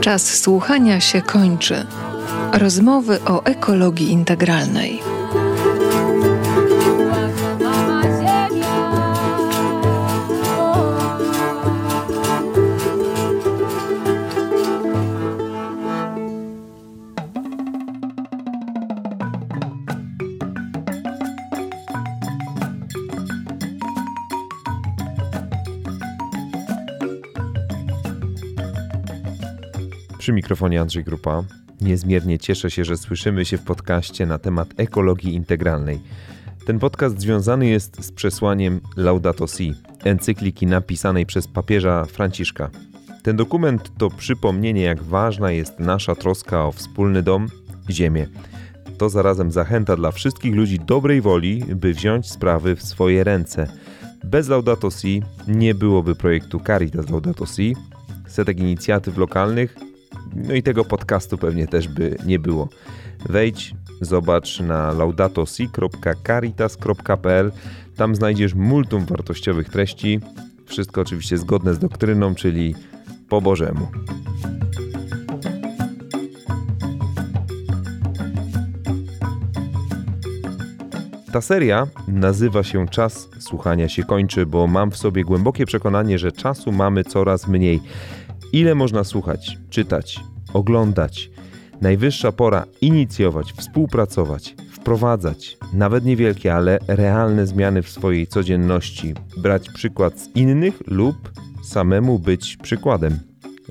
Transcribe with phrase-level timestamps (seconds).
[0.00, 1.86] Czas słuchania się kończy.
[2.52, 5.02] Rozmowy o ekologii integralnej.
[30.20, 31.42] Przy mikrofonie Andrzej Grupa.
[31.80, 36.00] Niezmiernie cieszę się, że słyszymy się w podcaście na temat ekologii integralnej.
[36.66, 39.74] Ten podcast związany jest z przesłaniem Laudato Si,
[40.04, 42.70] encykliki napisanej przez papieża Franciszka.
[43.22, 47.48] Ten dokument to przypomnienie, jak ważna jest nasza troska o wspólny dom
[47.90, 48.26] ziemię.
[48.98, 53.66] To zarazem zachęta dla wszystkich ludzi dobrej woli, by wziąć sprawy w swoje ręce.
[54.24, 57.76] Bez Laudato Si nie byłoby projektu Caritas Laudato Si,
[58.26, 59.89] setek inicjatyw lokalnych,
[60.34, 62.68] no i tego podcastu pewnie też by nie było.
[63.28, 67.52] Wejdź, zobacz na laudatosi.caritas.pl.
[67.96, 70.20] Tam znajdziesz multum wartościowych treści.
[70.66, 72.74] Wszystko oczywiście zgodne z doktryną, czyli
[73.28, 73.88] po Bożemu.
[81.32, 86.32] Ta seria nazywa się Czas słuchania się kończy, bo mam w sobie głębokie przekonanie, że
[86.32, 87.80] czasu mamy coraz mniej.
[88.52, 90.20] Ile można słuchać, czytać,
[90.52, 91.30] oglądać?
[91.80, 100.20] Najwyższa pora inicjować, współpracować, wprowadzać nawet niewielkie, ale realne zmiany w swojej codzienności, brać przykład
[100.20, 101.16] z innych lub
[101.62, 103.18] samemu być przykładem.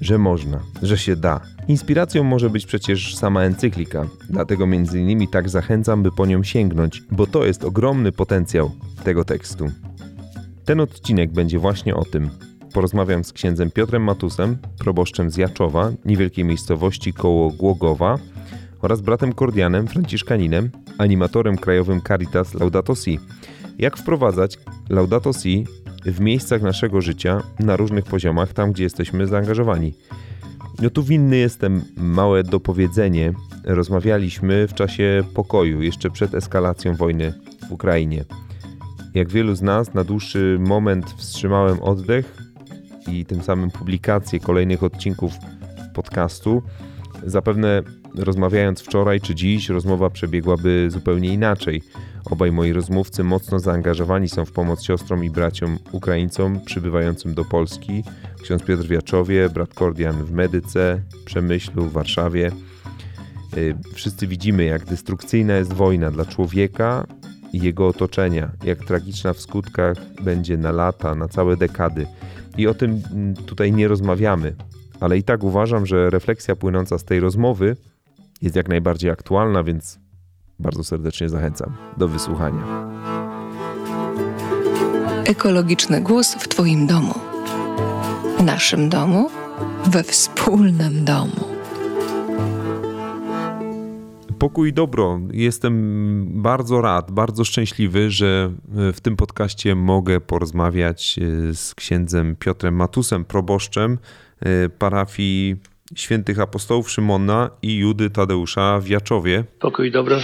[0.02, 1.42] Że można, że się da.
[1.68, 7.04] Inspiracją może być przecież sama encyklika, dlatego między innymi tak zachęcam, by po nią sięgnąć,
[7.12, 8.72] bo to jest ogromny potencjał
[9.04, 9.66] tego tekstu.
[10.66, 12.30] Ten odcinek będzie właśnie o tym,
[12.74, 18.18] porozmawiam z księdzem Piotrem Matusem, proboszczem z Jaczowa, niewielkiej miejscowości koło Głogowa,
[18.82, 23.20] oraz bratem Kordianem, franciszkaninem, animatorem krajowym Caritas Laudato Si.
[23.80, 25.66] Jak wprowadzać Laudato Si
[26.06, 29.94] w miejscach naszego życia na różnych poziomach, tam gdzie jesteśmy zaangażowani.
[30.82, 33.34] No tu winny jestem małe dopowiedzenie.
[33.64, 37.34] Rozmawialiśmy w czasie pokoju, jeszcze przed eskalacją wojny
[37.70, 38.26] w Ukrainie.
[39.14, 42.49] Jak wielu z nas, na dłuższy moment wstrzymałem oddech
[43.12, 45.34] i tym samym publikację kolejnych odcinków
[45.94, 46.64] podcastu.
[47.24, 47.84] Zapewne
[48.16, 51.82] rozmawiając wczoraj czy dziś, rozmowa przebiegłaby zupełnie inaczej.
[52.26, 58.04] Obaj moi rozmówcy mocno zaangażowani są w pomoc siostrom i braciom Ukraińcom przybywającym do Polski.
[58.44, 62.52] Ksiądz Piotr w Jaczowie, brat Kordian w Medyce, Przemyślu, w Warszawie.
[63.58, 67.08] Y, wszyscy widzimy, jak destrukcyjna jest wojna dla człowieka
[67.54, 72.08] i jego otoczenia, jak tragiczna w skutkach będzie na lata, na całe dekady.
[72.60, 74.56] I o tym mm, tutaj nie rozmawiamy,
[75.00, 77.76] ale i tak uważam, że refleksja płynąca z tej rozmowy
[78.42, 80.00] jest jak najbardziej aktualna, więc
[80.60, 82.90] bardzo serdecznie zachęcam do wysłuchania.
[85.26, 87.14] Ekologiczny głos w Twoim domu.
[88.40, 89.30] W naszym domu,
[89.86, 91.49] we wspólnym domu.
[94.40, 95.20] Pokój i dobro.
[95.32, 98.54] Jestem bardzo rad, bardzo szczęśliwy, że
[98.94, 103.98] w tym podcaście mogę porozmawiać e, z księdzem Piotrem Matusem, proboszczem
[104.40, 105.56] e, parafii
[105.96, 109.44] świętych apostołów Szymona i Judy Tadeusza w Jaczowie.
[109.60, 110.20] Pokój dobro,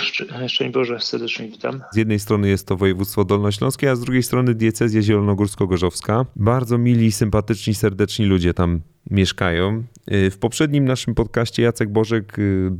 [0.47, 1.81] szczęść Boże, serdecznie witam.
[1.93, 6.25] Z jednej strony jest to województwo dolnośląskie, a z drugiej strony diecezja zielonogórsko-gorzowska.
[6.35, 8.81] Bardzo mili, sympatyczni, serdeczni ludzie tam
[9.11, 9.83] mieszkają.
[10.11, 12.71] Y, w poprzednim naszym podcaście Jacek Bożek, y,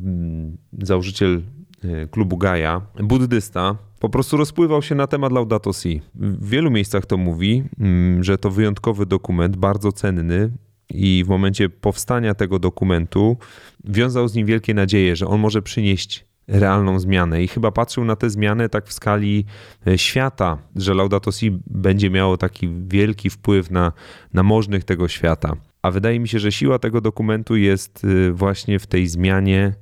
[0.81, 1.41] założyciel
[1.85, 6.01] y, klubu Gaja, buddysta, po prostu rozpływał się na temat Laudato Si.
[6.15, 10.51] W wielu miejscach to mówi, mm, że to wyjątkowy dokument, bardzo cenny,
[10.89, 13.37] i w momencie powstania tego dokumentu
[13.83, 18.15] wiązał z nim wielkie nadzieje, że on może przynieść realną zmianę i chyba patrzył na
[18.15, 19.45] tę zmianę tak w skali
[19.87, 23.91] e, świata, że Laudato Si będzie miało taki wielki wpływ na,
[24.33, 25.55] na możnych tego świata.
[25.81, 29.73] A wydaje mi się, że siła tego dokumentu jest e, właśnie w tej zmianie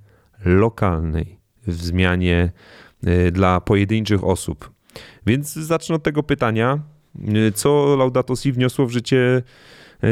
[0.46, 2.52] lokalnej, w zmianie
[3.04, 4.72] e, dla pojedynczych osób.
[5.26, 6.80] Więc zacznę od tego pytania,
[7.56, 9.44] co Laudato Si wniosło w życie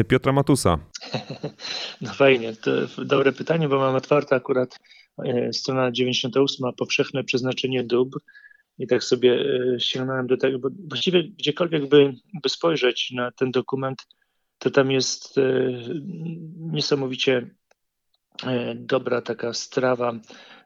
[0.07, 0.77] Piotra Matusa?
[2.01, 2.71] No fajnie, to
[3.05, 4.79] dobre pytanie, bo mam otwarte akurat
[5.25, 8.19] e, strona 98, powszechne przeznaczenie dóbr
[8.77, 13.51] i tak sobie e, sięgnąłem do tego, bo właściwie gdziekolwiek by, by spojrzeć na ten
[13.51, 14.07] dokument,
[14.57, 15.35] to tam jest
[16.57, 17.49] niesamowicie
[18.75, 20.13] dobra taka strawa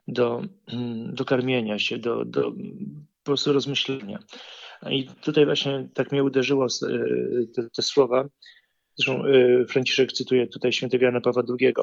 [0.08, 0.42] do,
[0.72, 4.18] mm, do karmienia się, do, do po prostu rozmyślenia.
[4.90, 6.66] I tutaj właśnie tak mnie uderzyło
[7.54, 8.24] te, te słowa,
[8.96, 11.74] Zresztą y, Franciszek cytuje tutaj świętego Jana Pawła II.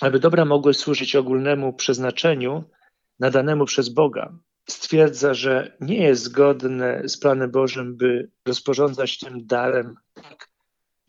[0.00, 2.64] aby dobra mogły służyć ogólnemu przeznaczeniu
[3.20, 4.38] nadanemu przez Boga,
[4.68, 10.48] stwierdza, że nie jest zgodne z planem Bożym, by rozporządzać tym darem tak,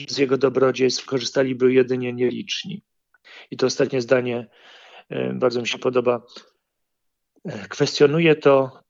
[0.10, 2.84] z jego dobrodziejstw korzystaliby jedynie nieliczni.
[3.52, 4.48] I to ostatnie zdanie
[5.10, 6.22] e, bardzo mi się podoba.
[7.70, 8.84] Kwestionuje to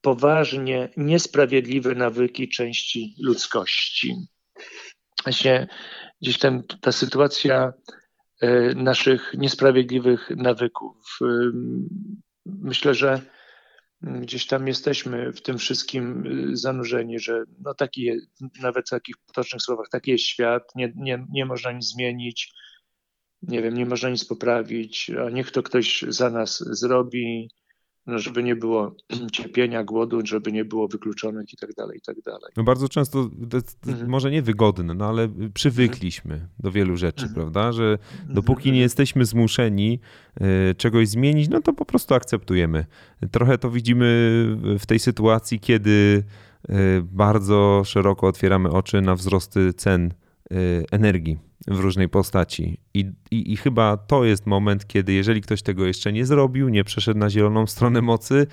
[0.00, 4.16] poważnie niesprawiedliwe nawyki części ludzkości.
[5.24, 5.68] Właśnie
[6.22, 7.72] gdzieś tam ta sytuacja
[8.40, 11.18] e, naszych niesprawiedliwych nawyków.
[12.46, 13.20] Myślę, że
[14.02, 18.10] gdzieś tam jesteśmy w tym wszystkim y, zanurzeni, że no taki,
[18.62, 22.52] nawet w takich potocznych słowach, taki jest świat, nie, nie, nie można nic zmienić,
[23.42, 27.50] nie wiem, nie można nic poprawić, a niech to ktoś za nas zrobi,
[28.06, 28.94] żeby nie było
[29.32, 32.52] cierpienia, głodu, żeby nie było wykluczonych i tak dalej, i tak dalej.
[32.56, 33.30] No bardzo często,
[33.86, 34.10] mhm.
[34.10, 36.50] może niewygodne, no ale przywykliśmy mhm.
[36.58, 37.34] do wielu rzeczy, mhm.
[37.34, 37.98] prawda, że
[38.28, 38.82] dopóki nie mhm.
[38.82, 40.00] jesteśmy zmuszeni
[40.70, 42.84] y, czegoś zmienić, no to po prostu akceptujemy.
[43.30, 44.04] Trochę to widzimy
[44.78, 46.24] w tej sytuacji, kiedy
[46.70, 46.72] y,
[47.02, 50.14] bardzo szeroko otwieramy oczy na wzrosty cen
[50.90, 52.78] energii w różnej postaci.
[52.94, 56.84] I, i, I, chyba to jest moment, kiedy jeżeli ktoś tego jeszcze nie zrobił, nie
[56.84, 58.46] przeszedł na zieloną stronę mocy,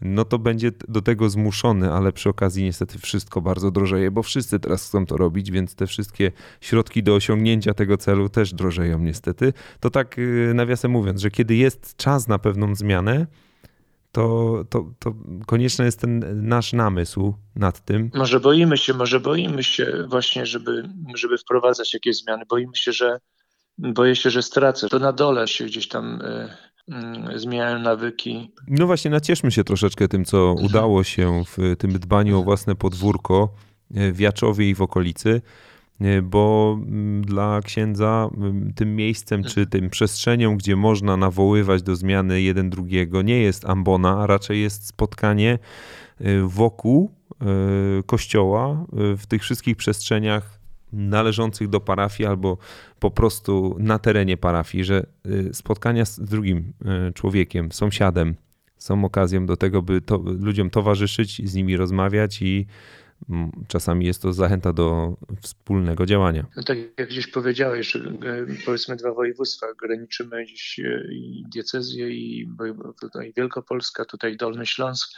[0.00, 4.60] no to będzie do tego zmuszony, ale przy okazji niestety wszystko bardzo drożeje, bo wszyscy
[4.60, 9.52] teraz chcą to robić, więc te wszystkie środki do osiągnięcia tego celu też drożeją niestety.
[9.80, 13.26] To tak y, nawiasem mówiąc, że kiedy jest czas na pewną zmianę,
[14.12, 15.14] to, to, to
[15.46, 18.10] konieczny jest ten nasz namysł nad tym.
[18.14, 22.44] Może boimy się, może boimy się właśnie, żeby, żeby wprowadzać jakieś zmiany.
[22.48, 23.18] Boimy się, że
[23.78, 24.88] boję się, że stracę.
[24.88, 26.48] To na dole się gdzieś tam y,
[27.34, 28.50] y, zmieniają nawyki.
[28.68, 30.66] No właśnie, nacieszmy się troszeczkę tym, co mhm.
[30.66, 33.48] udało się w tym dbaniu o własne podwórko
[33.94, 35.42] e, w Jaczowie i w okolicy.
[36.00, 41.96] E, bo mm, dla księdza mm, tym miejscem czy tym przestrzenią, gdzie można nawoływać do
[41.96, 45.58] zmiany jeden drugiego, nie jest ambona, a raczej jest spotkanie
[46.20, 47.10] e, wokół
[47.40, 47.44] e,
[48.02, 50.58] kościoła, w tych wszystkich przestrzeniach
[50.92, 52.58] należących do parafii albo
[52.98, 55.06] po prostu na terenie parafii, że
[55.52, 56.72] spotkania z drugim
[57.14, 58.34] człowiekiem, sąsiadem
[58.78, 62.66] są okazją do tego, by to, ludziom towarzyszyć, z nimi rozmawiać i
[63.68, 66.46] czasami jest to zachęta do wspólnego działania.
[66.56, 68.02] No tak jak gdzieś powiedziałeś, e,
[68.66, 72.48] powiedzmy dwa województwa, graniczymy gdzieś e, i diecezję i
[73.00, 75.10] tutaj Wielkopolska, tutaj Dolny Śląsk.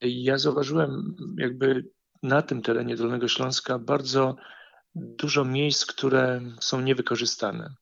[0.00, 1.84] I ja zauważyłem jakby
[2.22, 4.36] na tym terenie Dolnego Śląska bardzo
[4.94, 7.74] dużo miejsc, które są niewykorzystane.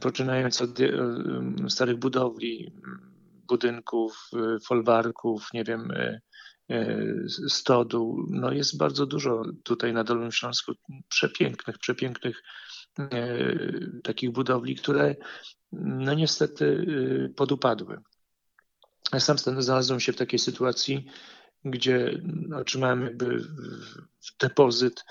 [0.00, 0.90] Poczynając od e,
[1.68, 2.72] starych budowli,
[3.48, 4.30] budynków,
[4.66, 5.92] folwarków, nie wiem,
[7.48, 8.26] stodół.
[8.30, 10.72] No jest bardzo dużo tutaj na Dolnym Śląsku
[11.08, 12.42] przepięknych, przepięknych
[12.98, 13.28] e,
[14.04, 15.16] takich budowli, które
[15.72, 16.86] no niestety
[17.26, 17.98] e, podupadły.
[19.12, 21.06] Ja sam znalazłem się w takiej sytuacji,
[21.64, 22.22] gdzie
[22.54, 23.44] otrzymałem jakby
[24.40, 25.04] depozyt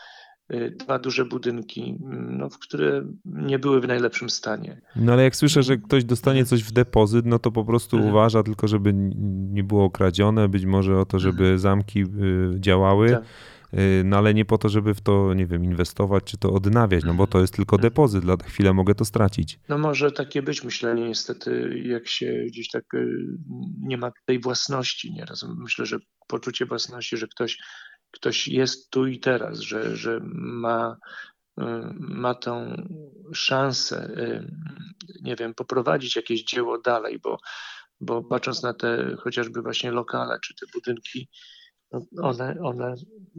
[0.79, 1.97] dwa duże budynki,
[2.29, 4.81] no, które nie były w najlepszym stanie.
[4.95, 8.13] No ale jak słyszę, że ktoś dostanie coś w depozyt, no to po prostu mhm.
[8.13, 8.93] uważa tylko, żeby
[9.51, 11.59] nie było kradzione, być może o to, żeby mhm.
[11.59, 12.05] zamki y,
[12.59, 13.09] działały.
[13.09, 13.23] Tak.
[13.73, 17.03] Y, no ale nie po to, żeby w to, nie wiem, inwestować czy to odnawiać,
[17.03, 17.89] no bo to jest tylko mhm.
[17.89, 19.59] depozyt, na chwilę mogę to stracić.
[19.69, 22.83] No może takie być myślenie niestety, jak się gdzieś tak
[23.79, 25.45] nie ma tej własności nieraz.
[25.57, 27.57] Myślę, że poczucie własności, że ktoś
[28.11, 30.97] ktoś jest tu i teraz, że, że ma,
[31.59, 31.63] y,
[31.99, 32.75] ma tą
[33.33, 34.51] szansę, y,
[35.21, 37.37] nie wiem, poprowadzić jakieś dzieło dalej, bo,
[37.99, 41.29] bo patrząc na te chociażby właśnie lokale czy te budynki,
[41.91, 42.95] no one, one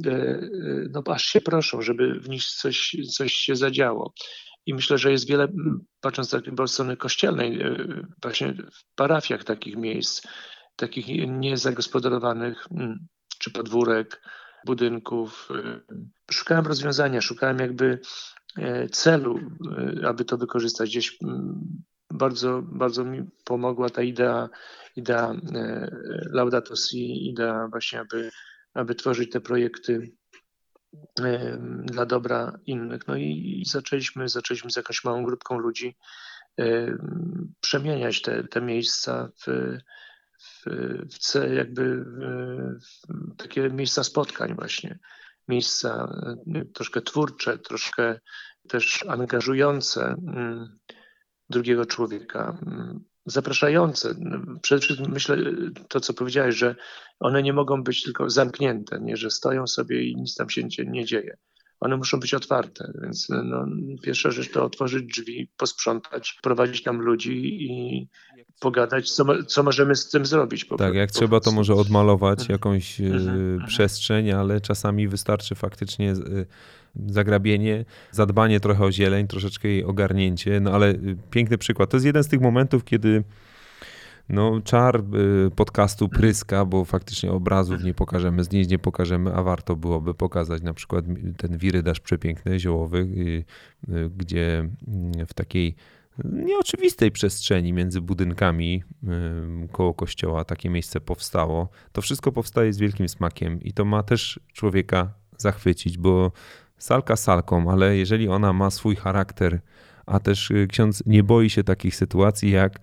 [0.07, 4.14] y, no aż się proszą, żeby w nich coś, coś się zadziało.
[4.67, 5.49] I myślę, że jest wiele,
[6.00, 7.59] patrząc tak od strony kościelnej,
[8.23, 10.26] właśnie w parafiach takich miejsc,
[10.76, 13.07] takich niezagospodarowanych, mm,
[13.38, 14.23] czy podwórek,
[14.66, 15.49] budynków.
[15.50, 15.81] Y,
[16.33, 17.99] szukałem rozwiązania, szukałem jakby
[18.59, 20.90] e, celu, y, aby to wykorzystać.
[20.90, 24.49] Gdzieś mm, bardzo, bardzo mi pomogła ta idea,
[24.97, 25.90] idea e,
[26.31, 28.31] Laudato Si, idea właśnie, aby,
[28.75, 30.12] aby tworzyć te projekty
[31.21, 33.07] e, dla dobra innych.
[33.07, 35.97] No i zaczęliśmy, zaczęliśmy z jakąś małą grupką ludzi
[37.61, 39.76] przemieniać te, te miejsca w,
[40.42, 44.99] w, jakby w takie miejsca spotkań właśnie,
[45.49, 46.12] miejsca
[46.54, 48.20] e, troszkę twórcze, troszkę
[48.68, 50.78] też angażujące mm,
[51.50, 54.14] drugiego człowieka, mm, zapraszające.
[54.62, 55.37] Przede wszystkim myślę
[55.88, 56.76] to, co powiedziałeś, że
[57.20, 61.04] one nie mogą być tylko zamknięte, nie, że stoją sobie i nic tam się nie
[61.04, 61.37] dzieje.
[61.82, 62.92] One muszą być otwarte.
[63.02, 63.66] Więc no,
[64.02, 68.08] pierwsza rzecz to otworzyć drzwi, posprzątać, prowadzić tam ludzi i
[68.60, 70.64] pogadać, co, co możemy z tym zrobić.
[70.64, 72.54] Po, tak, jak po trzeba, to może odmalować mhm.
[72.54, 73.28] jakąś mhm.
[73.28, 73.66] mhm.
[73.66, 76.16] przestrzeń, ale czasami wystarczy faktycznie e,
[77.06, 80.60] zagrabienie, zadbanie trochę o zieleń, troszeczkę jej ogarnięcie.
[80.60, 81.90] No ale y, piękny przykład.
[81.90, 83.24] To jest jeden z tych momentów, kiedy
[84.29, 85.05] no, czar
[85.47, 90.62] y, podcastu pryska, bo faktycznie obrazów nie pokażemy, zdjęć nie pokażemy, a warto byłoby pokazać
[90.62, 91.05] na przykład
[91.37, 93.45] ten wirydarz przepiękny, ziołowy, y,
[93.95, 95.75] y, gdzie mm, w takiej
[96.25, 98.83] nieoczywistej przestrzeni między budynkami
[99.73, 101.69] koło kościoła takie miejsce powstało.
[101.93, 106.33] To wszystko powstaje z wielkim smakiem i to ma też człowieka zachwycić, bo
[106.79, 109.61] salka salką, ale jeżeli ona ma swój charakter,
[110.07, 112.79] a też ksiądz nie boi się takich sytuacji jak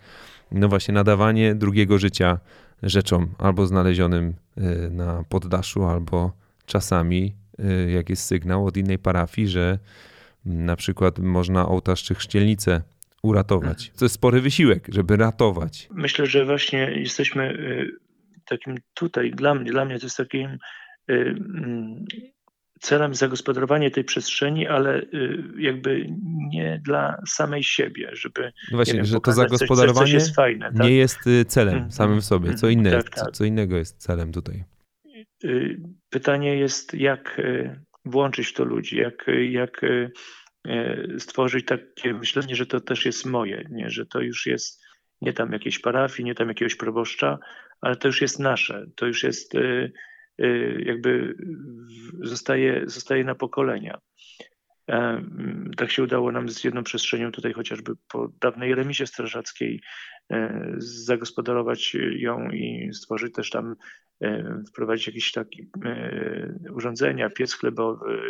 [0.51, 2.39] no właśnie nadawanie drugiego życia
[2.83, 6.33] rzeczom albo znalezionym y, na poddaszu, albo
[6.65, 7.35] czasami,
[7.87, 9.79] y, jak jest sygnał od innej parafii, że
[10.45, 12.81] na przykład można ołtarz czy chrzcielnicę
[13.23, 13.91] uratować.
[13.99, 15.89] To jest spory wysiłek, żeby ratować.
[15.91, 17.91] Myślę, że właśnie jesteśmy y,
[18.45, 20.57] takim tutaj, dla mnie, dla mnie to jest takim
[21.07, 22.05] mm,
[22.79, 26.07] celem zagospodarowanie tej przestrzeni, ale y, jakby
[26.50, 28.51] nie dla samej siebie, żeby.
[28.71, 30.88] No właśnie, wiem, że to zagospodarowanie coś, coś jest fajne, tak?
[30.88, 32.53] nie jest y, celem mm, samym w sobie.
[32.53, 33.31] Co, inne tak, tak.
[33.31, 34.63] co innego jest celem tutaj?
[35.43, 37.41] Y, pytanie jest, jak
[38.05, 39.81] włączyć w to ludzi, jak, jak
[41.17, 43.89] stworzyć takie myślenie, że to też jest moje, nie?
[43.89, 44.81] że to już jest
[45.21, 47.39] nie tam jakiejś parafii, nie tam jakiegoś proboszcza,
[47.81, 49.53] ale to już jest nasze, to już jest
[50.86, 51.36] jakby
[52.22, 54.00] zostaje, zostaje na pokolenia.
[54.89, 55.24] E,
[55.77, 59.81] tak się udało nam z jedną przestrzenią tutaj chociażby po dawnej remisie strażackiej
[60.31, 63.75] e, zagospodarować ją i stworzyć też tam,
[64.22, 65.63] e, wprowadzić jakieś takie
[66.74, 68.22] urządzenia, piec chlebowy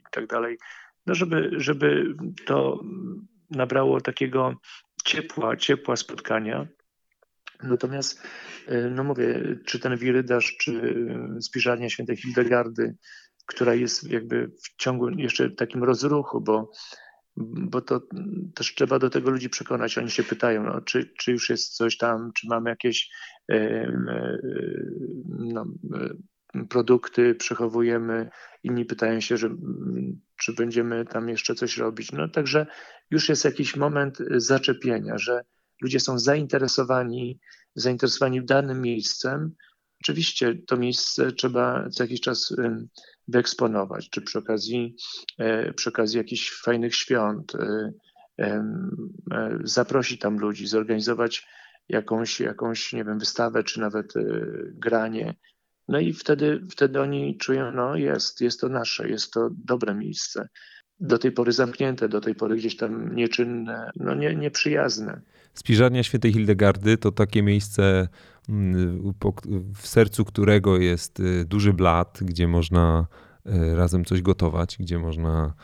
[0.00, 0.58] i tak dalej,
[1.06, 2.14] no żeby, żeby
[2.46, 2.80] to
[3.50, 4.54] nabrało takiego
[5.04, 6.66] ciepła, ciepła spotkania.
[7.62, 8.22] Natomiast,
[8.66, 10.96] e, no mówię, czy ten wirydarz, czy
[11.40, 12.96] spiżarnia świętej Hildegardy,
[13.46, 16.70] która jest jakby w ciągu jeszcze takim rozruchu, bo,
[17.36, 18.00] bo to
[18.54, 19.98] też trzeba do tego ludzi przekonać.
[19.98, 23.10] Oni się pytają, no, czy, czy już jest coś tam, czy mamy jakieś
[23.52, 23.92] e,
[25.28, 28.30] no, e, produkty, przechowujemy.
[28.62, 29.48] Inni pytają się, że,
[30.40, 32.12] czy będziemy tam jeszcze coś robić.
[32.12, 32.66] No także
[33.10, 35.44] już jest jakiś moment zaczepienia, że
[35.82, 37.40] ludzie są zainteresowani,
[37.74, 39.54] zainteresowani danym miejscem.
[40.02, 42.54] Oczywiście to miejsce trzeba co jakiś czas
[43.28, 44.96] wyeksponować, czy przy okazji,
[45.38, 47.92] e, przy okazji jakichś fajnych świąt, e,
[48.40, 48.64] e,
[49.64, 51.46] zaprosić tam ludzi, zorganizować
[51.88, 54.12] jakąś, jakąś, nie wiem, wystawę, czy nawet
[54.74, 55.34] granie.
[55.88, 60.48] No i wtedy, wtedy oni czują, no jest, jest to nasze, jest to dobre miejsce.
[61.00, 65.20] Do tej pory zamknięte, do tej pory gdzieś tam nieczynne, no nie, nieprzyjazne.
[65.54, 68.08] Spiżarnia Świętej Hildegardy to takie miejsce,
[68.48, 69.12] mm,
[69.74, 73.06] w sercu którego jest y, duży blat, gdzie można
[73.46, 75.54] y, razem coś gotować, gdzie można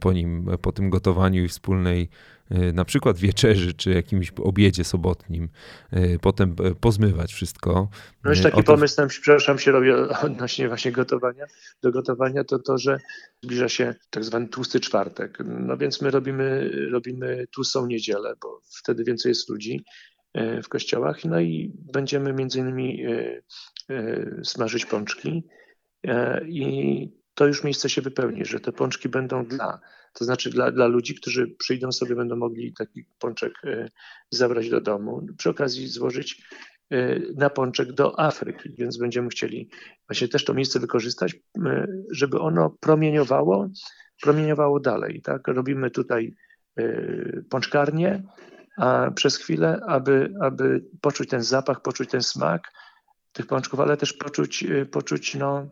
[0.00, 2.08] po nim, po tym gotowaniu i wspólnej
[2.54, 5.48] Y, na przykład wieczerzy czy jakimś obiedzie sobotnim,
[5.92, 7.88] y, potem pozmywać wszystko.
[8.24, 8.62] No już taki to...
[8.62, 9.90] pomysł tam, przepraszam, się robi
[10.26, 11.46] odnośnie właśnie gotowania,
[11.82, 12.98] do gotowania, to to, że
[13.42, 15.38] zbliża się tak zwany tłusty czwartek.
[15.44, 19.84] No więc my robimy, robimy tłustą niedzielę, bo wtedy więcej jest ludzi
[20.64, 23.04] w kościołach, no i będziemy między innymi
[24.44, 25.44] smażyć pączki
[26.46, 29.80] i to już miejsce się wypełni, że te pączki będą dla
[30.12, 33.88] to znaczy dla, dla ludzi, którzy przyjdą sobie, będą mogli taki pączek e,
[34.30, 35.26] zabrać do domu.
[35.38, 36.42] Przy okazji złożyć
[36.90, 39.70] e, na pączek do Afryki, więc będziemy chcieli
[40.08, 41.34] właśnie też to miejsce wykorzystać,
[41.66, 43.68] e, żeby ono promieniowało,
[44.22, 45.22] promieniowało dalej.
[45.22, 45.48] Tak?
[45.48, 46.34] Robimy tutaj
[47.50, 48.22] pączkarnię,
[48.76, 52.72] a przez chwilę, aby, aby poczuć ten zapach, poczuć ten smak
[53.32, 55.70] tych pączków, ale też poczuć, poczuć no,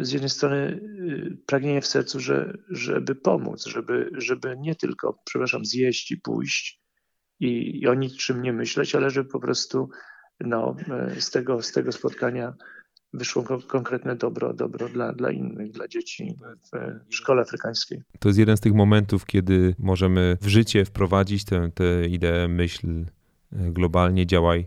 [0.00, 5.64] z jednej strony y, pragnienie w sercu, że, żeby pomóc, żeby, żeby nie tylko, przepraszam,
[5.64, 6.80] zjeść i pójść
[7.40, 9.88] i, i o niczym nie myśleć, ale żeby po prostu
[10.40, 12.54] no, e, z, tego, z tego spotkania
[13.12, 16.38] wyszło konkretne dobro, dobro dla, dla innych, dla dzieci
[17.10, 18.02] w szkole afrykańskiej.
[18.18, 22.86] To jest jeden z tych momentów, kiedy możemy w życie wprowadzić tę, tę ideę, myśl
[22.88, 23.04] e,
[23.52, 24.66] globalnie działaj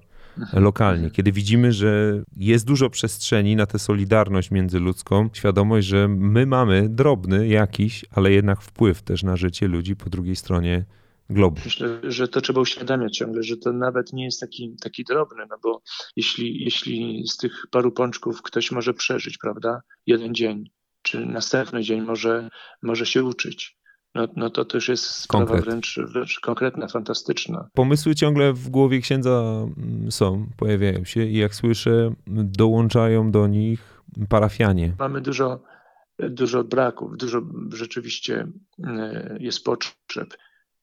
[0.53, 6.89] lokalnie, kiedy widzimy, że jest dużo przestrzeni na tę solidarność międzyludzką, świadomość, że my mamy
[6.89, 10.85] drobny jakiś, ale jednak wpływ też na życie ludzi po drugiej stronie
[11.29, 11.61] globu.
[11.65, 15.57] Myślę, że to trzeba uświadamiać ciągle, że to nawet nie jest taki, taki drobny, no
[15.63, 15.81] bo
[16.15, 20.69] jeśli, jeśli z tych paru pączków ktoś może przeżyć, prawda, jeden dzień,
[21.01, 22.49] czy następny dzień może,
[22.83, 23.77] może się uczyć.
[24.15, 25.65] No, no to też jest sprawa Konkret.
[25.65, 27.69] wręcz, wręcz konkretna, fantastyczna.
[27.73, 29.41] Pomysły ciągle w głowie księdza
[29.77, 34.95] mm, są, pojawiają się i jak słyszę, dołączają do nich parafianie.
[34.99, 35.63] Mamy dużo,
[36.19, 37.41] dużo braków, dużo
[37.73, 38.47] rzeczywiście
[38.83, 40.37] mm, jest potrzeb,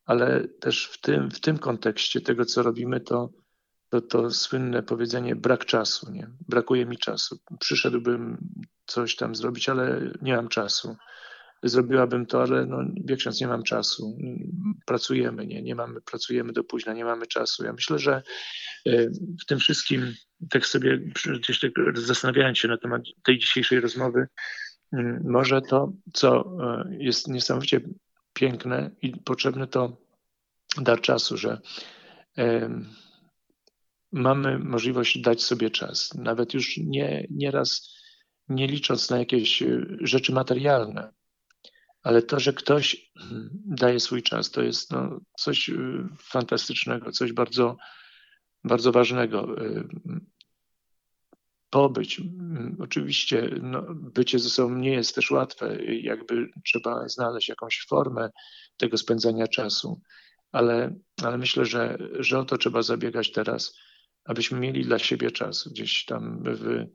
[0.05, 3.31] ale też w tym, w tym kontekście tego, co robimy, to
[3.93, 6.13] to, to słynne powiedzenie brak czasu.
[6.13, 6.31] Nie?
[6.49, 7.39] Brakuje mi czasu.
[7.61, 8.39] Przyszedłbym
[8.87, 10.97] coś tam zrobić, ale nie mam czasu.
[11.63, 12.79] Zrobiłabym to, ale no,
[13.17, 14.17] ksiądz, nie mam czasu.
[14.87, 17.65] Pracujemy, nie, nie mamy, pracujemy do późna, nie mamy czasu.
[17.65, 18.23] Ja myślę, że
[18.87, 19.11] e,
[19.43, 20.15] w tym wszystkim,
[20.51, 20.99] tak sobie
[21.39, 24.27] gdzieś tak zastanawiając się na temat tej dzisiejszej rozmowy,
[25.25, 27.81] może to, co e, jest niesamowicie
[28.33, 29.97] piękne i potrzebne, to
[30.81, 31.61] dar czasu, że
[34.13, 37.95] mamy możliwość dać sobie czas, nawet już nie, nieraz
[38.49, 39.63] nie licząc na jakieś
[40.01, 41.13] rzeczy materialne,
[42.03, 47.33] ale to, że ktoś mm, daje swój czas, to jest no, coś y, fantastycznego, coś
[47.33, 47.77] bardzo,
[48.65, 49.67] bardzo ważnego.
[49.67, 49.85] Y,
[51.71, 52.21] pobyć.
[52.79, 58.31] Oczywiście no, bycie ze sobą nie jest też łatwe, jakby trzeba znaleźć jakąś formę
[58.77, 60.01] tego spędzania czasu,
[60.53, 63.75] ale, ale myślę, że, że o to trzeba zabiegać teraz
[64.25, 66.87] abyśmy mieli dla siebie czas gdzieś tam w,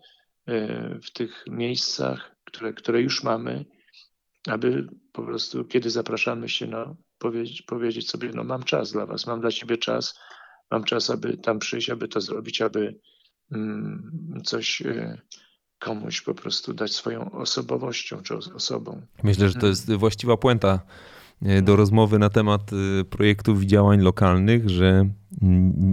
[1.04, 3.66] w tych miejscach, które, które już mamy,
[4.48, 9.27] aby po prostu, kiedy zapraszamy się, no, powiedzieć, powiedzieć sobie, no mam czas dla was,
[9.27, 10.20] mam dla ciebie czas,
[10.72, 13.00] mam czas, aby tam przyjść, aby to zrobić, aby
[13.51, 15.22] mm, coś e,
[15.80, 19.01] komuś po prostu dać swoją osobowością czy osobą.
[19.24, 20.80] Myślę, że to jest właściwa puenta
[21.62, 25.10] do rozmowy na temat e, projektów i działań lokalnych, że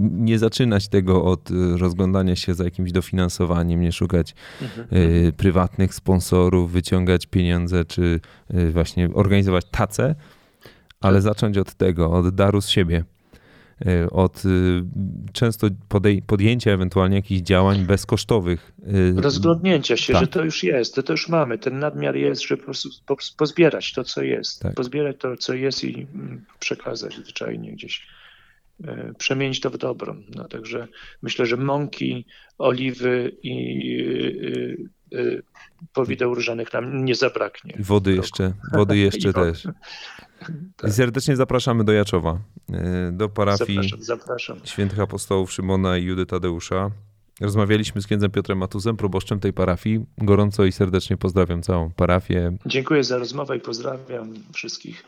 [0.09, 4.87] nie zaczynać tego od e, rozglądania się za jakimś dofinansowaniem, nie szukać mhm.
[5.31, 8.19] prywatnych sponsorów, wyciągać pieniądze, czy
[8.71, 10.15] właśnie organizować tace,
[11.01, 11.23] ale tak.
[11.23, 13.03] zacząć od tego, od daru z siebie.
[13.81, 14.83] Y, od y,
[15.33, 15.67] często
[16.27, 18.71] podjęcia ewentualnie jakichś działań bezkosztowych.
[19.17, 20.21] Y, Rozglądnięcia się, tak.
[20.21, 21.57] że to już jest, to, to już mamy.
[21.57, 22.89] Ten nadmiar jest, żeby po prostu
[23.37, 24.61] pozbierać to, co jest.
[24.61, 24.73] Tak.
[24.73, 28.07] Pozbierać to, co jest i mm, przekazać zwyczajnie gdzieś
[29.17, 30.15] przemienić to w dobro.
[30.35, 30.87] No, także
[31.21, 32.25] myślę, że mąki,
[32.57, 34.85] oliwy i
[35.93, 37.75] powideł różanych nam nie zabraknie.
[37.79, 39.67] Wody jeszcze, wody jeszcze też.
[40.77, 40.91] Tak.
[40.93, 42.39] Serdecznie zapraszamy do Jaczowa,
[42.73, 44.57] e, do parafii zapraszam, zapraszam.
[44.63, 46.91] świętych apostołów Szymona i Judy Tadeusza.
[47.41, 50.05] Rozmawialiśmy z księdzem Piotrem Matuzem, proboszczem tej parafii.
[50.17, 52.57] Gorąco i serdecznie pozdrawiam całą parafię.
[52.65, 55.03] Dziękuję za rozmowę i pozdrawiam wszystkich.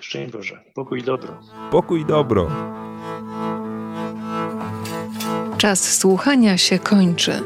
[0.00, 0.60] Szczęść Boże.
[0.74, 1.40] Pokój i dobro.
[1.70, 2.50] Pokój i dobro.
[5.58, 7.42] Czas słuchania się kończy.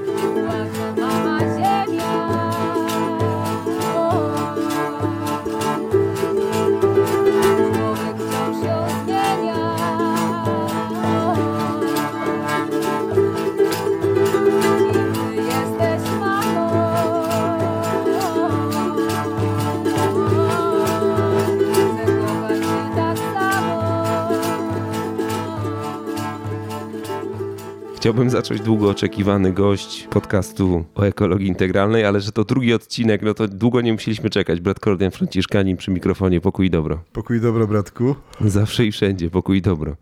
[28.07, 33.35] Chciałbym zacząć długo oczekiwany gość podcastu o ekologii integralnej, ale że to drugi odcinek, no
[33.35, 34.61] to długo nie musieliśmy czekać.
[34.61, 36.41] Brat Kordian Franciszkanin przy mikrofonie.
[36.41, 37.03] Pokój dobro.
[37.13, 38.15] Pokój dobro, bratku.
[38.41, 39.31] Zawsze i wszędzie.
[39.31, 39.97] Pokój dobro.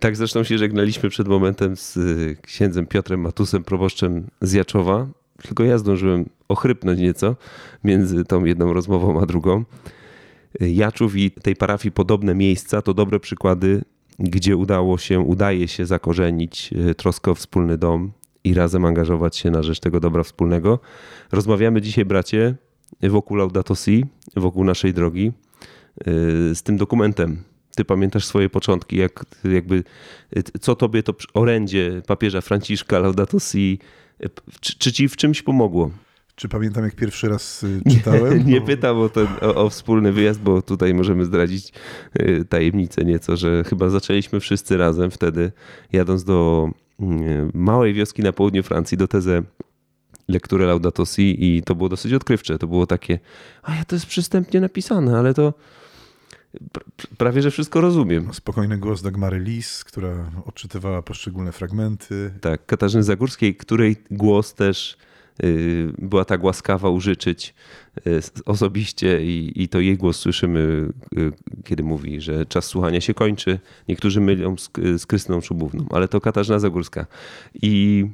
[0.00, 5.06] Tak zresztą się żegnaliśmy przed momentem z y, księdzem Piotrem Matusem, proboszczem z Jaczowa.
[5.42, 7.36] Tylko ja zdążyłem ochrypnąć nieco
[7.84, 9.64] między tą jedną rozmową a drugą.
[10.60, 13.82] Jaczów i tej parafii podobne miejsca to dobre przykłady
[14.18, 18.12] gdzie udało się, udaje się zakorzenić e, troskę o wspólny dom
[18.44, 20.78] i razem angażować się na rzecz tego dobra wspólnego.
[21.32, 22.54] Rozmawiamy dzisiaj, bracie,
[23.02, 24.04] wokół Laudato Si,
[24.36, 25.32] wokół naszej drogi,
[26.00, 26.04] e,
[26.54, 27.42] z tym dokumentem.
[27.76, 29.84] Ty pamiętasz swoje początki, jak, jakby,
[30.36, 33.78] e, co tobie to orędzie papieża Franciszka Laudato Si,
[34.60, 35.90] czy, czy ci w czymś pomogło?
[36.34, 38.38] Czy pamiętam, jak pierwszy raz y, czytałem?
[38.38, 41.72] Nie, nie pytam o, ten, o, o, wspólny wyjazd, bo tutaj możemy zdradzić
[42.20, 45.52] y, tajemnicę nieco, że chyba zaczęliśmy wszyscy razem wtedy,
[45.92, 47.04] jadąc do y,
[47.54, 49.42] małej wioski na południu Francji, do Teze
[50.28, 52.58] lekturę Laudato Si i to było dosyć odkrywcze.
[52.58, 53.18] To było takie,
[53.62, 55.54] a ja to jest przystępnie napisane, ale to
[57.18, 58.34] prawie, że wszystko rozumiem.
[58.34, 62.30] Spokojny głos Dagmary Lis, która odczytywała poszczególne fragmenty.
[62.40, 64.96] Tak, Katarzyny Zagórskiej, której głos też
[65.98, 67.54] była tak łaskawa użyczyć
[68.06, 71.32] y, osobiście i, i to jej głos słyszymy, y,
[71.64, 73.58] kiedy mówi, że czas słuchania się kończy.
[73.88, 77.06] Niektórzy mylą z, z Krystyną Szubówną, ale to Katarzyna Zagórska.
[77.62, 78.06] I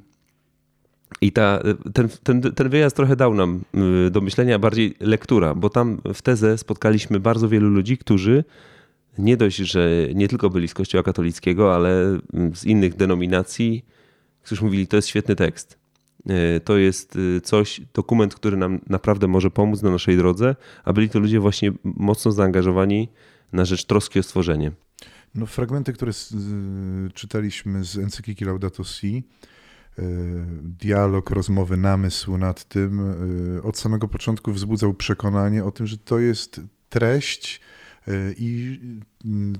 [1.20, 1.62] I ta,
[1.94, 3.60] ten, ten, ten wyjazd trochę dał nam
[4.06, 8.44] y, do myślenia bardziej lektura, bo tam w tezę spotkaliśmy bardzo wielu ludzi, którzy
[9.18, 12.18] nie dość, że nie tylko byli z Kościoła katolickiego, ale
[12.54, 13.84] z innych denominacji,
[14.42, 15.77] którzy mówili, to jest świetny tekst.
[16.30, 20.92] Y, to jest y, coś, dokument, który nam naprawdę może pomóc na naszej drodze, a
[20.92, 23.08] byli to ludzie właśnie mocno zaangażowani
[23.52, 24.72] na rzecz troski o stworzenie.
[25.34, 26.34] No, fragmenty, które z,
[27.14, 29.24] czytaliśmy z encykliki Laudato Si,
[29.98, 30.02] E,
[30.62, 33.00] dialog, rozmowy, namysł nad tym
[33.58, 37.60] e, od samego początku wzbudzał przekonanie o tym, że to jest treść
[38.08, 38.80] e, i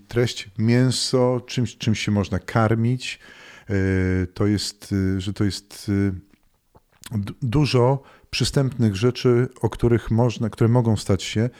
[0.09, 3.19] treść mięso, czymś, czym się można karmić.
[4.35, 5.91] To jest, że to jest
[7.43, 11.51] dużo przystępnych rzeczy, o których można, które mogą stać się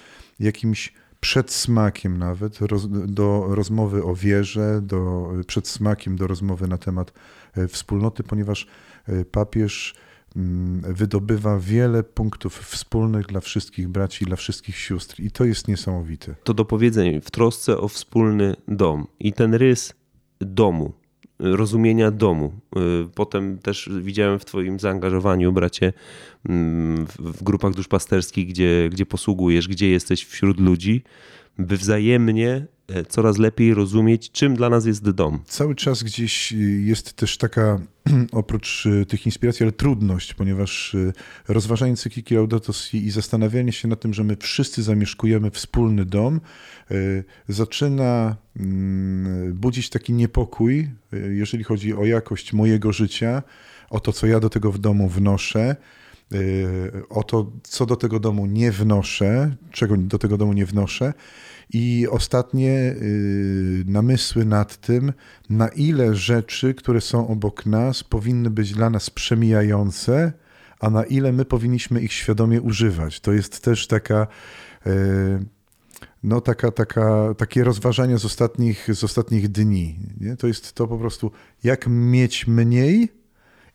[0.41, 2.59] jakimś przedsmakiem nawet
[3.07, 7.13] do rozmowy o wierze, do, przedsmakiem do rozmowy na temat
[7.59, 8.67] E, wspólnoty, ponieważ
[9.07, 9.95] e, papież
[10.37, 16.35] mm, wydobywa wiele punktów wspólnych dla wszystkich braci, dla wszystkich sióstr i to jest niesamowite.
[16.45, 19.95] To do powiedzeń w trosce o wspólny dom i ten rys
[20.41, 20.93] domu,
[21.39, 22.53] rozumienia domu.
[22.77, 22.81] E,
[23.15, 25.93] potem też widziałem w Twoim zaangażowaniu, bracie,
[26.49, 31.03] mm, w grupach duszpasterskich, gdzie, gdzie posługujesz, gdzie jesteś wśród ludzi,
[31.59, 32.67] by wzajemnie
[33.09, 35.41] coraz lepiej rozumieć, czym dla nas jest dom.
[35.47, 37.81] Cały czas gdzieś jest też taka,
[38.33, 41.13] oprócz e, tych inspiracji, ale trudność, ponieważ e,
[41.49, 46.41] rozważanie cykliki Laudato i zastanawianie się nad tym, że my wszyscy zamieszkujemy wspólny dom,
[47.49, 50.91] zaczyna mm, budzić taki niepokój,
[51.31, 53.43] jeżeli chodzi o jakość mojego życia,
[53.91, 55.77] o to, co ja do tego w domu wnoszę
[57.09, 61.13] o to, co do tego domu nie wnoszę, czego do tego domu nie wnoszę
[61.71, 65.13] i ostatnie y, namysły nad tym,
[65.51, 70.33] na ile rzeczy, które są obok nas, powinny być dla nas przemijające,
[70.81, 73.21] a na ile my powinniśmy ich świadomie używać.
[73.21, 74.27] To jest też taka
[74.87, 75.45] y,
[76.23, 79.99] no taka, taka, takie rozważania z ostatnich, z ostatnich dni.
[80.21, 80.37] Nie?
[80.37, 81.31] To jest to po prostu,
[81.65, 83.09] jak mieć mniej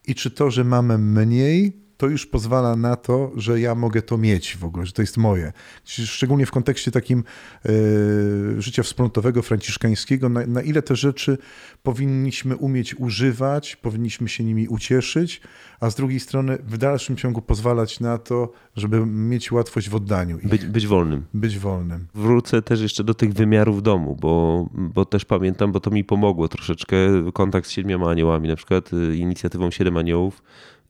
[0.07, 4.17] i czy to, że mamy mniej, to już pozwala na to, że ja mogę to
[4.17, 5.53] mieć w ogóle, że to jest moje.
[5.85, 7.23] Szczególnie w kontekście takim
[7.65, 11.37] y, życia wspólnotowego, franciszkańskiego, na, na, ile te rzeczy
[11.83, 15.41] powinniśmy umieć używać, powinniśmy się nimi ucieszyć,
[15.79, 20.39] a z drugiej strony w dalszym ciągu pozwalać na to, żeby mieć łatwość w oddaniu.
[20.43, 21.25] Być, być wolnym.
[21.33, 22.07] Być wolnym.
[22.13, 26.47] Wrócę też jeszcze do tych wymiarów domu, bo, bo też pamiętam, bo to mi pomogło
[26.47, 26.97] troszeczkę
[27.33, 30.41] kontakt z siedmioma aniołami, na przykład y, inicjatywą Siedem Aniołów,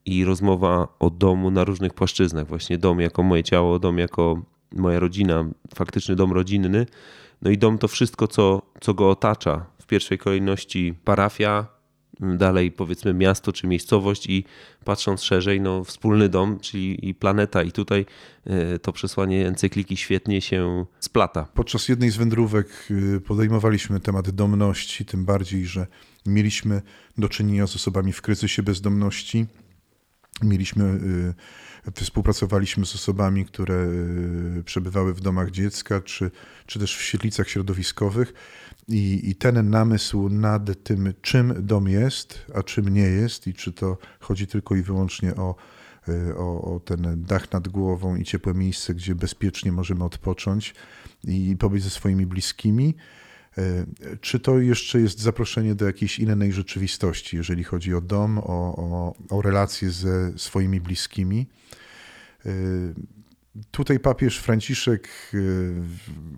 [0.05, 2.47] i rozmowa o domu na różnych płaszczyznach.
[2.47, 4.41] Właśnie dom jako moje ciało, dom jako
[4.75, 6.85] moja rodzina, faktyczny dom rodzinny.
[7.41, 9.65] No i dom to wszystko, co, co go otacza.
[9.81, 11.67] W pierwszej kolejności parafia,
[12.19, 14.43] dalej powiedzmy miasto czy miejscowość i
[14.85, 17.63] patrząc szerzej, no wspólny dom, czyli i planeta.
[17.63, 18.05] I tutaj
[18.45, 21.47] e, to przesłanie encykliki świetnie się splata.
[21.53, 22.67] Podczas jednej z wędrówek
[23.15, 25.87] e, podejmowaliśmy temat domności, tym bardziej, że
[26.25, 26.81] mieliśmy
[27.17, 29.45] do czynienia z osobami w kryzysie bezdomności
[30.41, 30.83] Mieliśmy,
[31.87, 33.75] y, współpracowaliśmy z osobami, które
[34.57, 36.31] y, przebywały w domach dziecka, czy,
[36.65, 38.33] czy też w świetlicach środowiskowych.
[38.87, 43.73] I, I ten namysł nad tym, czym dom jest, a czym nie jest, i czy
[43.73, 45.55] to chodzi tylko i wyłącznie o,
[46.09, 50.75] y, o, o ten dach nad głową i ciepłe miejsce, gdzie bezpiecznie możemy odpocząć
[51.23, 52.95] i pobyć ze swoimi bliskimi,
[54.21, 58.43] czy to jeszcze jest zaproszenie do jakiejś innej rzeczywistości, jeżeli chodzi o dom, o,
[58.75, 61.47] o, o relacje ze swoimi bliskimi?
[62.45, 62.49] E,
[63.71, 65.37] tutaj papież Franciszek e,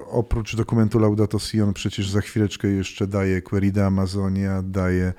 [0.05, 5.13] oprócz dokumentu Laudato Si on przecież za chwileczkę jeszcze daje Querida Amazonia, daje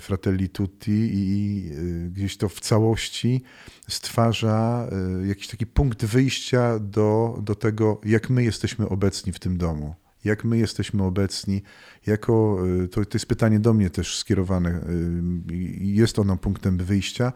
[0.00, 1.62] Fratelli Tutti i
[2.10, 3.42] gdzieś to w całości
[3.88, 4.88] stwarza
[5.26, 9.94] jakiś taki punkt wyjścia do, do tego, jak my jesteśmy obecni w tym domu
[10.26, 11.62] jak my jesteśmy obecni,
[12.06, 17.32] jako, y, to, to jest pytanie do mnie też skierowane, y, jest ono punktem wyjścia,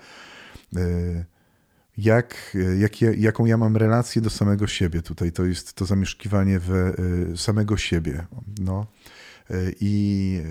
[0.76, 1.24] y,
[1.96, 6.60] jak, jak ja, jaką ja mam relację do samego siebie tutaj, to jest to zamieszkiwanie
[6.62, 6.92] w
[7.36, 8.26] samego siebie,
[8.60, 8.86] no.
[9.80, 10.42] I,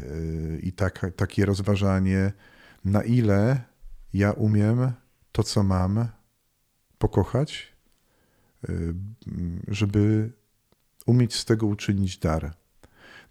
[0.61, 2.33] i tak, takie rozważanie,
[2.85, 3.61] na ile
[4.13, 4.91] ja umiem
[5.31, 6.07] to, co mam,
[6.97, 7.73] pokochać,
[9.67, 10.31] żeby
[11.09, 12.53] umieć z tego uczynić dar.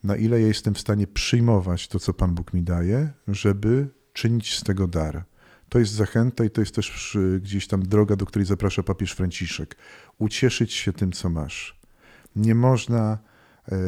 [0.05, 4.59] Na ile ja jestem w stanie przyjmować to, co Pan Bóg mi daje, żeby czynić
[4.59, 5.25] z tego dar.
[5.69, 9.77] To jest zachęta i to jest też gdzieś tam droga, do której zaprasza papież Franciszek.
[10.19, 11.81] Ucieszyć się tym, co masz.
[12.37, 13.19] Nie można
[13.73, 13.79] e,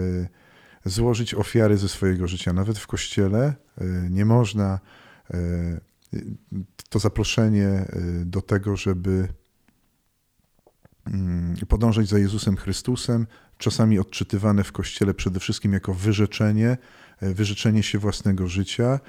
[0.85, 3.55] złożyć ofiary ze swojego życia, nawet w kościele.
[3.79, 4.81] E, nie można
[5.31, 5.81] e,
[6.89, 7.85] to zaproszenie
[8.25, 9.29] do tego, żeby
[11.07, 13.27] mm, podążać za Jezusem Chrystusem,
[13.61, 16.77] czasami odczytywane w Kościele przede wszystkim jako wyrzeczenie,
[17.21, 19.01] wyrzeczenie się własnego życia,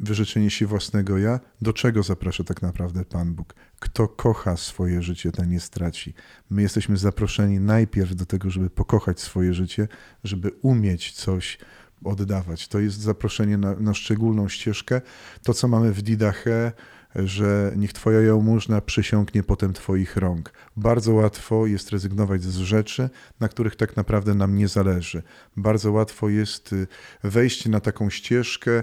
[0.00, 1.40] wyrzeczenie się własnego ja.
[1.62, 3.54] Do czego zaprasza tak naprawdę Pan Bóg?
[3.80, 6.14] Kto kocha swoje życie, ten nie straci.
[6.50, 9.88] My jesteśmy zaproszeni najpierw do tego, żeby pokochać swoje życie,
[10.24, 11.58] żeby umieć coś
[12.04, 12.68] oddawać.
[12.68, 15.00] To jest zaproszenie na, na szczególną ścieżkę.
[15.42, 16.72] To, co mamy w Didache,
[17.14, 20.52] że niech Twoja jałmużna przysiągnie potem Twoich rąk.
[20.76, 25.22] Bardzo łatwo jest rezygnować z rzeczy, na których tak naprawdę nam nie zależy.
[25.56, 26.86] Bardzo łatwo jest y,
[27.24, 28.82] wejść na taką ścieżkę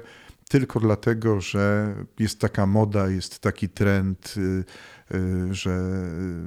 [0.50, 4.64] tylko dlatego, że jest taka moda, jest taki trend, y,
[5.16, 5.70] y, że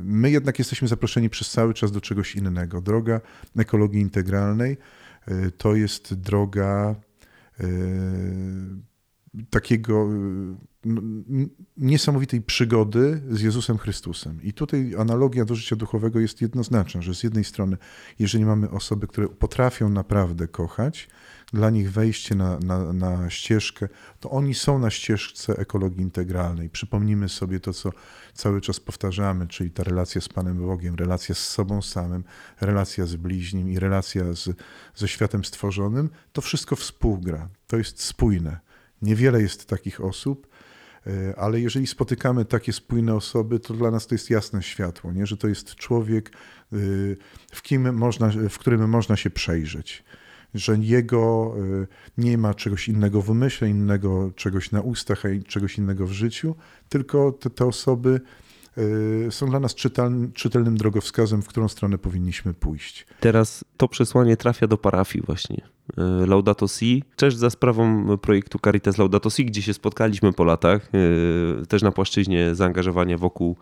[0.03, 2.81] my jednak jesteśmy zaproszeni przez cały czas do czegoś innego.
[2.81, 3.20] Droga
[3.59, 4.77] ekologii integralnej
[5.59, 6.94] to jest droga
[9.51, 10.09] takiego
[11.77, 14.42] niesamowitej przygody z Jezusem Chrystusem.
[14.42, 17.77] I tutaj analogia do życia duchowego jest jednoznaczna, że z jednej strony,
[18.18, 21.09] jeżeli mamy osoby, które potrafią naprawdę kochać,
[21.53, 23.88] dla nich wejście na, na, na ścieżkę,
[24.20, 26.70] to oni są na ścieżce ekologii integralnej.
[26.70, 27.90] Przypomnijmy sobie to, co
[28.35, 32.25] cały czas powtarzamy, czyli ta relacja z Panem Bogiem, relacja z sobą samym,
[32.61, 34.49] relacja z bliźnim i relacja z,
[34.94, 36.11] ze światem stworzonym.
[36.33, 38.61] To wszystko współgra, to jest spójne.
[39.03, 40.47] Niewiele jest takich osób,
[41.36, 45.26] ale jeżeli spotykamy takie spójne osoby, to dla nas to jest jasne światło, nie?
[45.26, 46.30] że to jest człowiek,
[46.72, 46.76] e,
[47.52, 50.04] w, kim można, w którym można się przejrzeć.
[50.54, 51.86] Że jego e,
[52.18, 56.54] nie ma czegoś innego w umyśle, innego czegoś na ustach, a czegoś innego w życiu,
[56.88, 58.20] tylko te, te osoby
[59.30, 59.74] są dla nas
[60.34, 63.06] czytelnym, drogowskazem, w którą stronę powinniśmy pójść.
[63.20, 65.68] Teraz to przesłanie trafia do parafii właśnie.
[65.98, 70.90] E, Laudato Si, też za sprawą projektu Caritas Laudato Si, gdzie się spotkaliśmy po latach,
[71.62, 73.56] e, też na płaszczyźnie zaangażowania wokół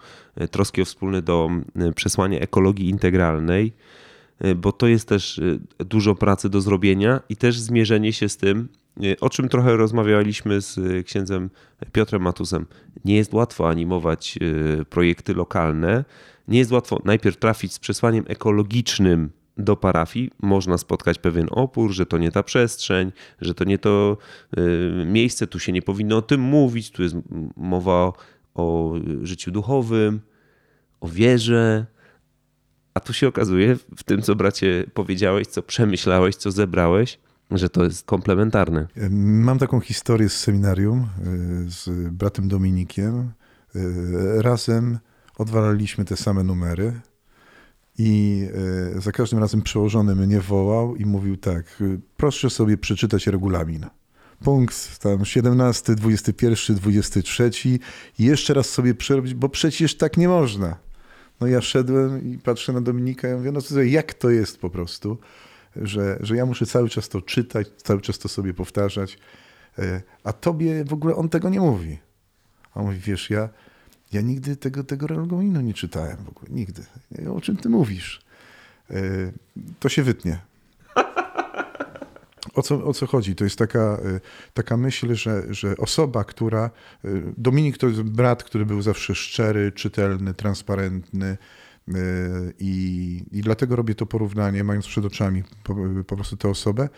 [0.50, 1.50] troski o wspólny do
[1.94, 3.72] przesłania ekologii integralnej,
[4.56, 5.40] bo to jest też
[5.78, 8.68] dużo pracy do zrobienia i też zmierzenie się z tym,
[9.20, 11.50] o czym trochę rozmawialiśmy z księdzem
[11.92, 12.66] Piotrem Matusem.
[13.04, 14.38] Nie jest łatwo animować
[14.90, 16.04] projekty lokalne,
[16.48, 22.06] nie jest łatwo najpierw trafić z przesłaniem ekologicznym do parafii można spotkać pewien opór, że
[22.06, 24.16] to nie ta przestrzeń, że to nie to
[25.06, 27.16] miejsce, tu się nie powinno o tym mówić, tu jest
[27.56, 28.12] mowa
[28.54, 30.20] o życiu duchowym,
[31.00, 31.86] o wierze.
[32.94, 37.18] A tu się okazuje, w tym co bracie powiedziałeś, co przemyślałeś, co zebrałeś,
[37.58, 38.86] że to jest komplementarne.
[39.10, 41.08] Mam taką historię z seminarium
[41.66, 43.32] y, z bratem Dominikiem.
[43.76, 44.98] Y, razem
[45.38, 46.92] odwalaliśmy te same numery
[47.98, 48.42] i
[48.96, 51.82] e, za każdym razem przełożony mnie wołał i mówił tak,
[52.16, 53.86] proszę sobie przeczytać regulamin.
[54.44, 57.78] Punkt tam 17, 21, 23 i
[58.18, 60.76] jeszcze raz sobie przerobić, bo przecież tak nie można.
[61.40, 64.70] No ja szedłem i patrzę na Dominika i mówię, no to jak to jest po
[64.70, 65.18] prostu,
[65.76, 69.18] że, że ja muszę cały czas to czytać, cały czas to sobie powtarzać,
[69.78, 71.98] e, a tobie w ogóle on tego nie mówi.
[72.74, 73.48] A on mówi, wiesz, ja,
[74.12, 76.82] ja nigdy tego, tego regulaminu nie czytałem w ogóle, nigdy.
[77.34, 78.22] O czym ty mówisz?
[78.90, 79.02] E,
[79.80, 80.38] to się wytnie.
[82.54, 83.34] O co, o co chodzi?
[83.34, 84.20] To jest taka, e,
[84.54, 86.70] taka myśl, że, że osoba, która.
[87.04, 91.38] E, Dominik to jest brat, który był zawsze szczery, czytelny, transparentny.
[92.58, 96.88] I, I dlatego robię to porównanie, mając przed oczami po, po prostu tę osobę,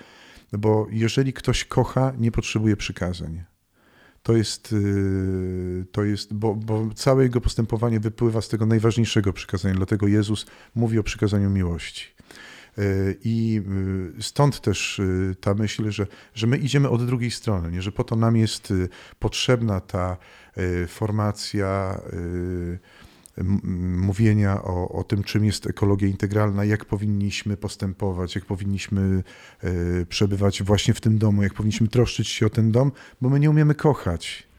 [0.52, 3.44] bo jeżeli ktoś kocha, nie potrzebuje przykazań
[4.24, 9.74] to jest, y, to jest bo, bo całe jego postępowanie wypływa z tego najważniejszego przykazania,
[9.74, 12.06] dlatego Jezus mówi o przykazaniu miłości.
[12.78, 13.62] Y, I
[14.18, 15.00] y, stąd też
[15.40, 17.82] ta myśl, że, że my idziemy od drugiej strony, nie?
[17.82, 18.72] że po to nam jest
[19.18, 20.16] potrzebna ta
[20.88, 22.00] formacja
[23.42, 29.22] mówienia o, o tym, czym jest ekologia integralna, jak powinniśmy postępować, jak powinniśmy
[29.60, 33.40] e, przebywać właśnie w tym domu, jak powinniśmy troszczyć się o ten dom, bo my
[33.40, 34.53] nie umiemy kochać.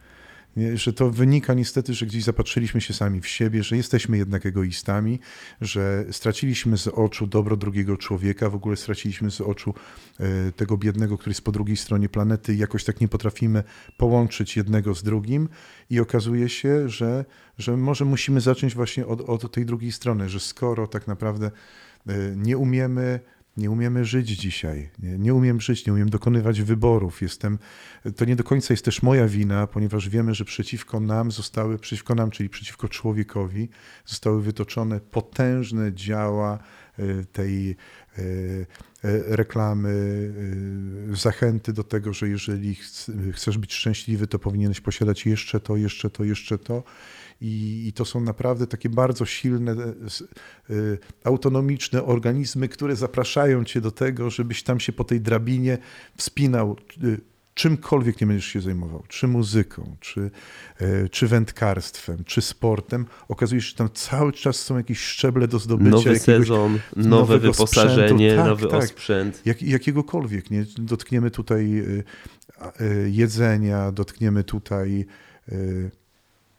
[0.55, 0.77] Nie?
[0.77, 5.19] Że to wynika niestety, że gdzieś zapatrzyliśmy się sami w siebie, że jesteśmy jednak egoistami,
[5.61, 9.73] że straciliśmy z oczu dobro drugiego człowieka, w ogóle straciliśmy z oczu
[10.19, 13.63] e, tego biednego, który jest po drugiej stronie planety i jakoś tak nie potrafimy
[13.97, 15.49] połączyć jednego z drugim
[15.89, 17.25] i okazuje się, że,
[17.57, 21.51] że może musimy zacząć właśnie od, od tej drugiej strony, że skoro tak naprawdę
[22.07, 23.19] e, nie umiemy
[23.57, 24.89] nie umiemy żyć dzisiaj.
[24.99, 27.21] Nie, nie, umiem żyć, nie umiem dokonywać wyborów.
[27.21, 27.57] Jestem,
[28.15, 32.15] to nie do końca jest też moja wina, ponieważ wiemy, że przeciwko nam zostały, przeciwko
[32.15, 33.69] nam, czyli przeciwko człowiekowi,
[34.05, 36.59] zostały wytoczone potężne działa
[37.31, 37.75] tej
[39.27, 40.33] reklamy,
[41.13, 42.75] zachęty do tego, że jeżeli
[43.33, 46.83] chcesz być szczęśliwy, to powinieneś posiadać jeszcze to, jeszcze to, jeszcze to.
[47.41, 50.73] I, I, to są naprawdę takie bardzo silne, e, e,
[51.23, 55.77] autonomiczne organizmy, które zapraszają cię do tego, żebyś tam się po tej drabinie
[56.17, 57.17] wspinał e,
[57.53, 60.31] czymkolwiek nie będziesz się zajmował, czy muzyką, czy,
[61.11, 65.89] czy wędkarstwem, czy sportem, okazuje się, że tam cały czas są jakieś szczeble do zdobycia.
[65.89, 69.41] Nowy sezon, nowe wyposażenie, tak, nowy tak, osprzęt.
[69.45, 70.51] Jak, jakiegokolwiek.
[70.51, 70.65] Nie?
[70.77, 71.83] Dotkniemy tutaj
[73.05, 75.05] jedzenia, dotkniemy tutaj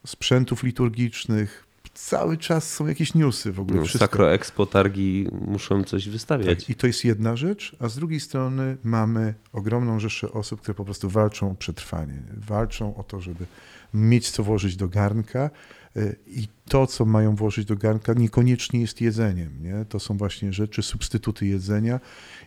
[0.07, 1.67] sprzętów liturgicznych.
[1.95, 3.81] Cały czas są jakieś newsy w ogóle.
[3.81, 6.59] No, Sakro Expo, targi muszą coś wystawiać.
[6.59, 10.75] Tak, I to jest jedna rzecz, a z drugiej strony mamy ogromną rzeszę osób, które
[10.75, 12.23] po prostu walczą o przetrwanie.
[12.37, 13.47] Walczą o to, żeby
[13.95, 15.51] mieć co włożyć do garnka
[15.97, 19.63] y, i to, co mają włożyć do garnka, niekoniecznie jest jedzeniem.
[19.63, 19.85] Nie?
[19.89, 22.01] To są właśnie rzeczy, substytuty jedzenia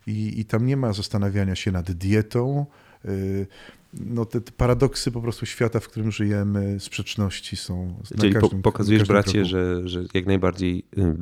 [0.08, 2.66] i, i tam nie ma zastanawiania się nad dietą,
[3.06, 3.48] y,
[3.94, 7.96] no, te, te, paradoksy po prostu świata, w którym żyjemy, sprzeczności są.
[8.20, 11.16] Czyli każdym, po, pokazujesz, bracie, że, że jak najbardziej y,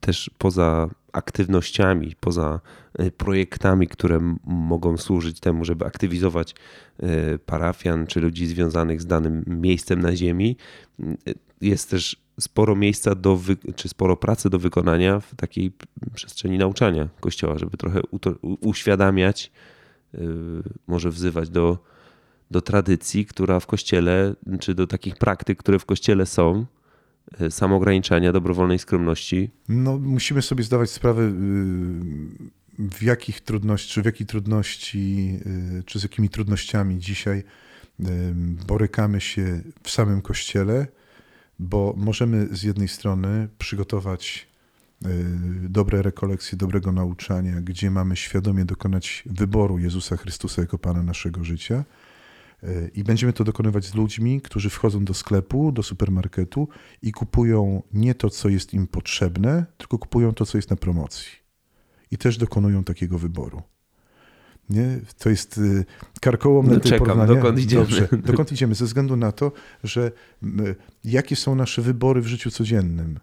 [0.00, 2.60] też poza aktywnościami, poza
[3.00, 6.54] y, projektami, które mogą służyć temu, żeby aktywizować
[7.02, 10.56] y, parafian czy ludzi związanych z danym miejscem na ziemi,
[11.60, 13.40] jest też sporo miejsca do,
[13.76, 15.72] czy sporo pracy do wykonania w takiej
[16.14, 18.00] przestrzeni nauczania Kościoła, żeby trochę
[18.60, 19.52] uświadamiać,
[20.86, 21.78] może wzywać do
[22.50, 26.66] do tradycji, która w kościele, czy do takich praktyk, które w kościele są,
[27.40, 29.50] e, samograniczenia, dobrowolnej skromności?
[29.68, 31.32] No, musimy sobie zdawać sprawę, y,
[32.78, 35.38] w jakich trudności, czy w jakiej trudności,
[35.80, 38.04] y, czy z jakimi trudnościami dzisiaj y,
[38.66, 40.86] borykamy się w samym kościele,
[41.58, 44.50] bo możemy z jednej strony przygotować
[45.62, 51.84] dobre rekolekcje, dobrego nauczania, gdzie mamy świadomie dokonać wyboru Jezusa Chrystusa jako Pana naszego życia,
[52.94, 56.68] I będziemy to dokonywać z ludźmi, którzy wchodzą do sklepu, do supermarketu
[57.02, 61.30] i kupują nie to, co jest im potrzebne, tylko kupują to, co jest na promocji.
[62.10, 63.62] I też dokonują takiego wyboru.
[64.70, 65.00] Nie?
[65.18, 65.84] To jest y,
[66.20, 67.82] karkołomne no, czekam, dokąd idziemy.
[67.82, 68.74] Dobrze, dokąd idziemy?
[68.74, 69.52] Ze względu na to,
[69.84, 70.12] że
[71.04, 73.18] jakie są nasze wybory w życiu codziennym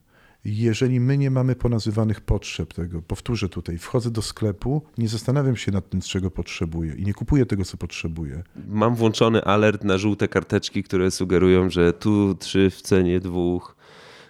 [0.48, 5.72] jeżeli my nie mamy ponazywanych potrzeb tego, powtórzę tutaj, wchodzę do sklepu, nie zastanawiam się
[5.72, 8.44] nad tym, czego potrzebuję i nie kupuję tego, co potrzebuję.
[8.68, 13.77] Mam włączony alert na żółte karteczki, które sugerują, że tu trzy w cenie dwóch,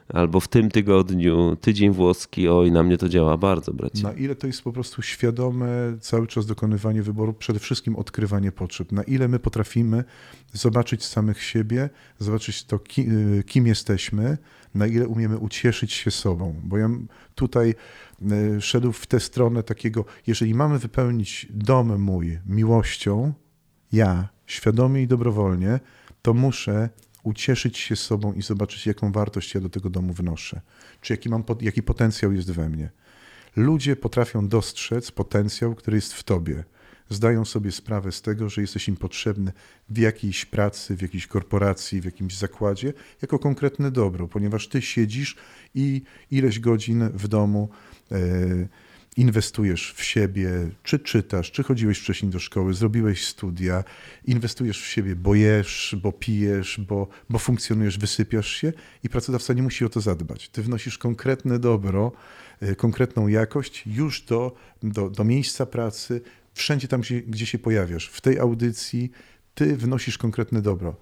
[0.10, 4.04] albo w tym tygodniu tydzień włoski, oj, na mnie to działa bardzo, bracie.
[4.04, 5.68] Na ile to jest po prostu świadome
[6.02, 8.92] cały czas dokonywanie wyboru, przede wszystkim odkrywanie potrzeb.
[8.92, 10.04] Na ile my potrafimy
[10.54, 11.90] zobaczyć samych siebie,
[12.20, 12.80] zobaczyć to,
[13.46, 14.38] kim jesteśmy,
[14.76, 16.56] na ile umiemy ucieszyć się sobą.
[16.64, 16.90] Bo ja
[17.36, 17.76] tutaj
[18.32, 23.34] e, szedł w tę stronę takiego, jeżeli mamy wypełnić dom mój miłością,
[23.92, 25.80] ja świadomie i dobrowolnie,
[26.22, 26.90] to muszę
[27.24, 30.62] ucieszyć się sobą i zobaczyć, jaką wartość ja do tego domu wnoszę,
[31.02, 32.90] czy jaki, mam, jaki potencjał jest we mnie.
[33.56, 36.64] Ludzie potrafią dostrzec potencjał, który jest w tobie
[37.10, 39.52] zdają sobie sprawę z tego, że jesteś im potrzebny
[39.90, 45.36] w jakiejś pracy, w jakiejś korporacji, w jakimś zakładzie, jako konkretne dobro, ponieważ ty siedzisz
[45.76, 46.02] i
[46.32, 47.70] ileś godzin w domu
[48.12, 48.18] e,
[49.18, 50.50] inwestujesz w siebie,
[50.84, 53.84] czy czytasz, czy chodziłeś wcześniej do szkoły, zrobiłeś studia,
[54.26, 59.64] inwestujesz w siebie, bo jesz, bo pijesz, bo, bo funkcjonujesz, wysypiasz się i pracodawca nie
[59.64, 60.50] musi o to zadbać.
[60.50, 62.12] Ty wnosisz konkretne dobro,
[62.60, 66.22] e, konkretną jakość już do, do, do miejsca pracy,
[66.54, 69.12] wszędzie tam, gdzie, gdzie się pojawiasz, w tej audycji,
[69.56, 70.96] ty wnosisz konkretne dobro.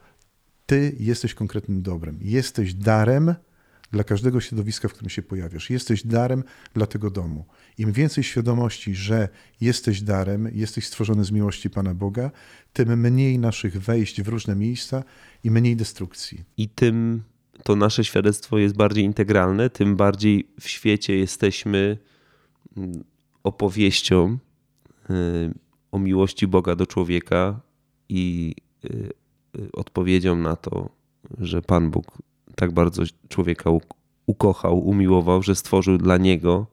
[0.65, 2.17] Ty jesteś konkretnym dobrem.
[2.21, 3.36] Jesteś darem
[3.91, 5.69] dla każdego środowiska, w którym się pojawiasz.
[5.69, 7.45] Jesteś darem dla tego domu.
[7.78, 9.30] Im więcej świadomości, że
[9.62, 12.32] jesteś darem, jesteś stworzony z miłości Pana Boga,
[12.74, 15.04] tym mniej naszych wejść w różne miejsca
[15.44, 16.44] i mniej destrukcji.
[16.58, 17.24] I tym
[17.64, 21.98] to nasze świadectwo jest bardziej integralne, tym bardziej w świecie jesteśmy
[22.78, 23.04] mm,
[23.44, 24.38] opowieścią
[25.10, 25.54] Y,
[25.92, 27.60] o miłości Boga do człowieka
[28.10, 29.14] i y,
[29.60, 30.90] y, odpowiedzią na to,
[31.38, 32.18] że Pan Bóg
[32.56, 33.69] tak bardzo człowieka
[34.26, 36.67] ukochał, umiłował, że stworzył dla niego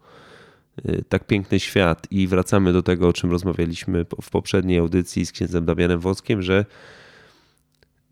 [1.09, 2.07] tak piękny świat.
[2.11, 6.65] I wracamy do tego, o czym rozmawialiśmy w poprzedniej audycji z księdzem Damianem Woskiem, że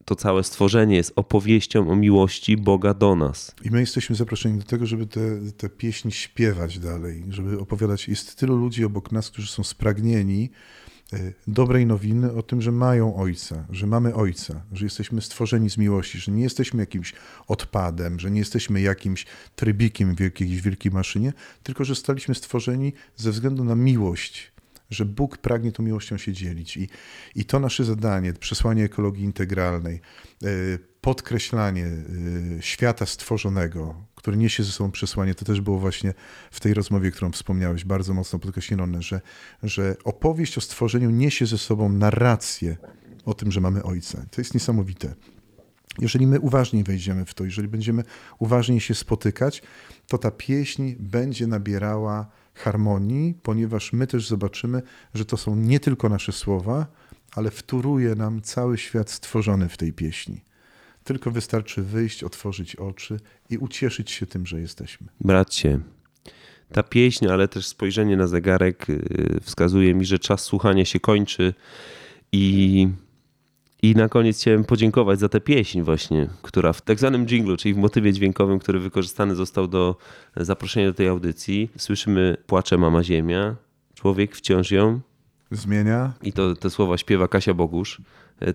[0.05, 3.55] to całe stworzenie jest opowieścią o miłości Boga do nas.
[3.65, 5.21] I my jesteśmy zaproszeni do tego, żeby te,
[5.57, 8.09] te pieśni śpiewać dalej, żeby opowiadać.
[8.09, 11.00] Jest tylu ludzi obok nas, którzy są spragnieni y,
[11.47, 16.19] dobrej nowiny o tym, że mają ojca, że mamy ojca, że jesteśmy stworzeni z miłości,
[16.19, 17.15] że nie jesteśmy jakimś
[17.49, 21.33] odpadem, że nie jesteśmy jakimś trybikiem w jakiejś wielkiej maszynie,
[21.63, 24.53] tylko że staliśmy stworzeni ze względu na miłość,
[24.91, 26.77] że Bóg pragnie tą miłością się dzielić.
[26.77, 26.89] I,
[27.35, 30.01] i to nasze zadanie, przesłanie ekologii integralnej,
[30.45, 36.15] y, podkreślanie y, świata stworzonego, który niesie ze sobą przesłanie, to też było właśnie
[36.51, 39.21] w tej rozmowie, którą wspomniałeś, bardzo mocno podkreślone, że,
[39.63, 42.77] że opowieść o stworzeniu niesie ze sobą narrację
[43.25, 44.27] o tym, że mamy Ojca.
[44.31, 45.15] To jest niesamowite.
[45.99, 48.05] Jeżeli my uważniej wejdziemy w to, jeżeli będziemy
[48.39, 49.63] uważniej się spotykać,
[50.07, 54.83] to ta pieśń będzie nabierała harmonii, ponieważ my też zobaczymy,
[55.15, 56.87] że to są nie tylko nasze słowa,
[57.33, 60.41] ale wtóruje nam cały świat stworzony w tej pieśni.
[61.05, 63.21] Tylko wystarczy wyjść, otworzyć oczy
[63.51, 65.07] i ucieszyć się tym, że jesteśmy.
[65.21, 65.81] Bracie,
[66.73, 71.55] ta pieśń, ale też spojrzenie na zegarek y, wskazuje mi, że czas słuchania się kończy.
[72.33, 72.89] I
[73.83, 77.75] i na koniec chciałem podziękować za tę pieśń właśnie, która w tak zwanym jinglu, czyli
[77.75, 79.97] w motywie dźwiękowym, który wykorzystany został do
[80.37, 83.57] zaproszenia do tej audycji, słyszymy płacze mama ziemia,
[83.95, 85.01] człowiek wciąż ją
[85.51, 86.13] zmienia.
[86.23, 88.01] I to te słowa śpiewa Kasia Bogusz.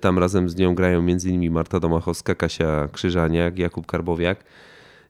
[0.02, 1.52] Tam razem z nią grają m.in.
[1.52, 4.44] Marta Domachowska, Kasia Krzyżaniak, Jakub Karbowiak.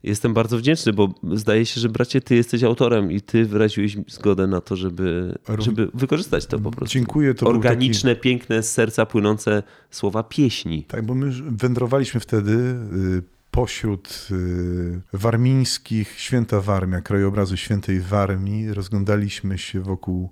[0.03, 4.47] Jestem bardzo wdzięczny, bo zdaje się, że bracie, ty jesteś autorem i ty wyraziłeś zgodę
[4.47, 6.93] na to, żeby, żeby wykorzystać to po prostu.
[6.93, 7.33] Dziękuję.
[7.33, 8.21] To Organiczne, taki...
[8.21, 10.83] piękne, z serca płynące słowa pieśni.
[10.83, 18.73] Tak, bo my wędrowaliśmy wtedy y, pośród y, warmińskich święta Warmia, krajobrazu świętej Warmii.
[18.73, 20.29] Rozglądaliśmy się wokół,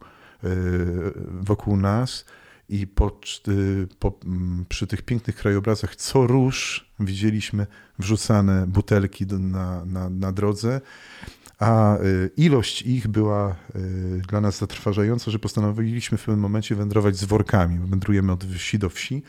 [1.41, 2.26] wokół nas
[2.70, 3.20] i po,
[4.00, 7.68] po, mm, przy tych pięknych krajobrazach co róż widzieliśmy
[8.00, 10.82] wrzucane butelki na, na, na drodze,
[11.60, 17.18] a y, ilość ich była y, dla nas zatrważająca, że postanowiliśmy w pewnym momencie wędrować
[17.18, 17.80] z workami.
[17.80, 19.24] Wędrujemy od wsi do wsi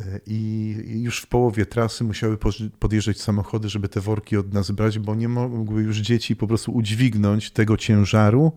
[0.00, 2.38] y, i już w połowie trasy musiały
[2.78, 6.72] podjeżdżać samochody, żeby te worki od nas brać, bo nie mogły już dzieci po prostu
[6.72, 8.52] udźwignąć tego ciężaru,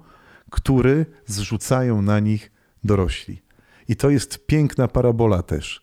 [0.54, 2.52] który zrzucają na nich
[2.84, 3.42] dorośli.
[3.88, 5.82] I to jest piękna parabola też.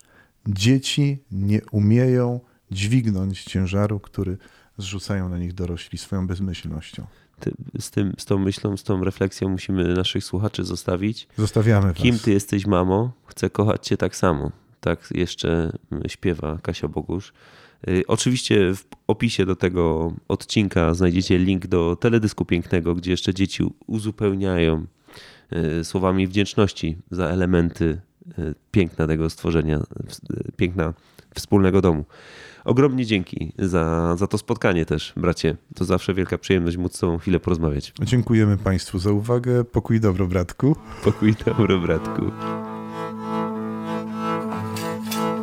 [0.48, 2.40] Dzieci nie umieją
[2.70, 4.38] dźwignąć ciężaru, który
[4.78, 7.06] zrzucają na nich dorośli swoją bezmyślnością.
[7.78, 11.28] z, tym, z tą myślą, z tą refleksją musimy naszych słuchaczy zostawić.
[11.38, 13.12] Zostawiamy Kim ty jesteś, mamo?
[13.26, 14.50] Chcę kochać cię tak samo.
[14.80, 17.32] Tak jeszcze śpiewa Kasia Bogusz.
[17.88, 23.64] Y, oczywiście w opisie do tego odcinka znajdziecie link do teledysku pięknego, gdzie jeszcze dzieci
[23.86, 24.86] uzupełniają
[25.80, 28.00] y, słowami wdzięczności za elementy
[28.38, 29.80] y, piękna tego stworzenia,
[30.56, 30.94] piękna
[31.34, 32.04] wspólnego domu.
[32.64, 35.56] Ogromnie dzięki za, za to spotkanie też, bracie.
[35.74, 37.92] To zawsze wielka przyjemność móc z tobą chwilę porozmawiać.
[38.02, 39.64] Dziękujemy Państwu za uwagę.
[39.64, 40.76] Pokój dobro, bratku.
[41.04, 42.22] Pokój dobro, bratku.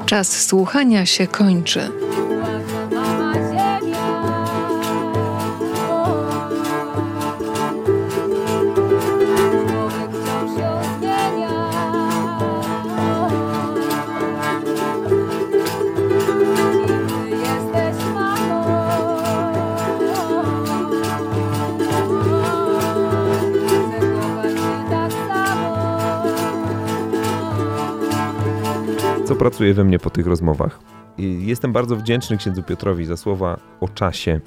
[0.08, 1.92] Czas słuchania się kończy.
[29.28, 30.80] Co pracuje we mnie po tych rozmowach.
[31.18, 34.40] Jestem bardzo wdzięczny księdzu Piotrowi za słowa o czasie.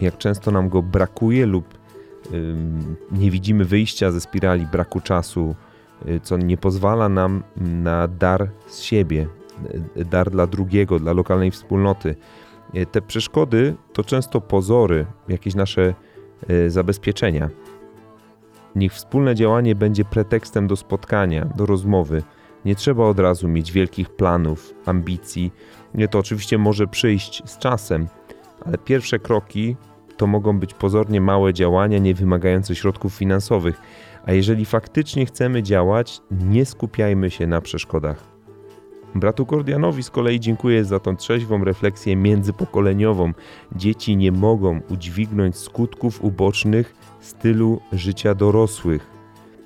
[0.00, 1.78] Jak często nam go brakuje lub
[3.12, 5.54] nie widzimy wyjścia ze spirali braku czasu,
[6.08, 9.26] y, co nie pozwala nam na dar z siebie,
[9.96, 12.16] y, dar dla drugiego, dla lokalnej wspólnoty.
[12.74, 15.94] Y, te przeszkody to często pozory, jakieś nasze
[16.68, 17.50] zabezpieczenia.
[18.74, 22.22] Niech wspólne działanie będzie pretekstem do spotkania, do rozmowy
[22.64, 25.52] nie trzeba od razu mieć wielkich planów, ambicji.
[26.10, 28.06] To oczywiście może przyjść z czasem,
[28.66, 29.76] ale pierwsze kroki
[30.16, 33.80] to mogą być pozornie małe działania, nie wymagające środków finansowych.
[34.26, 38.24] A jeżeli faktycznie chcemy działać, nie skupiajmy się na przeszkodach.
[39.14, 43.32] Bratu Kordianowi z kolei dziękuję za tą trzeźwą refleksję międzypokoleniową.
[43.76, 49.10] Dzieci nie mogą udźwignąć skutków ubocznych stylu życia dorosłych.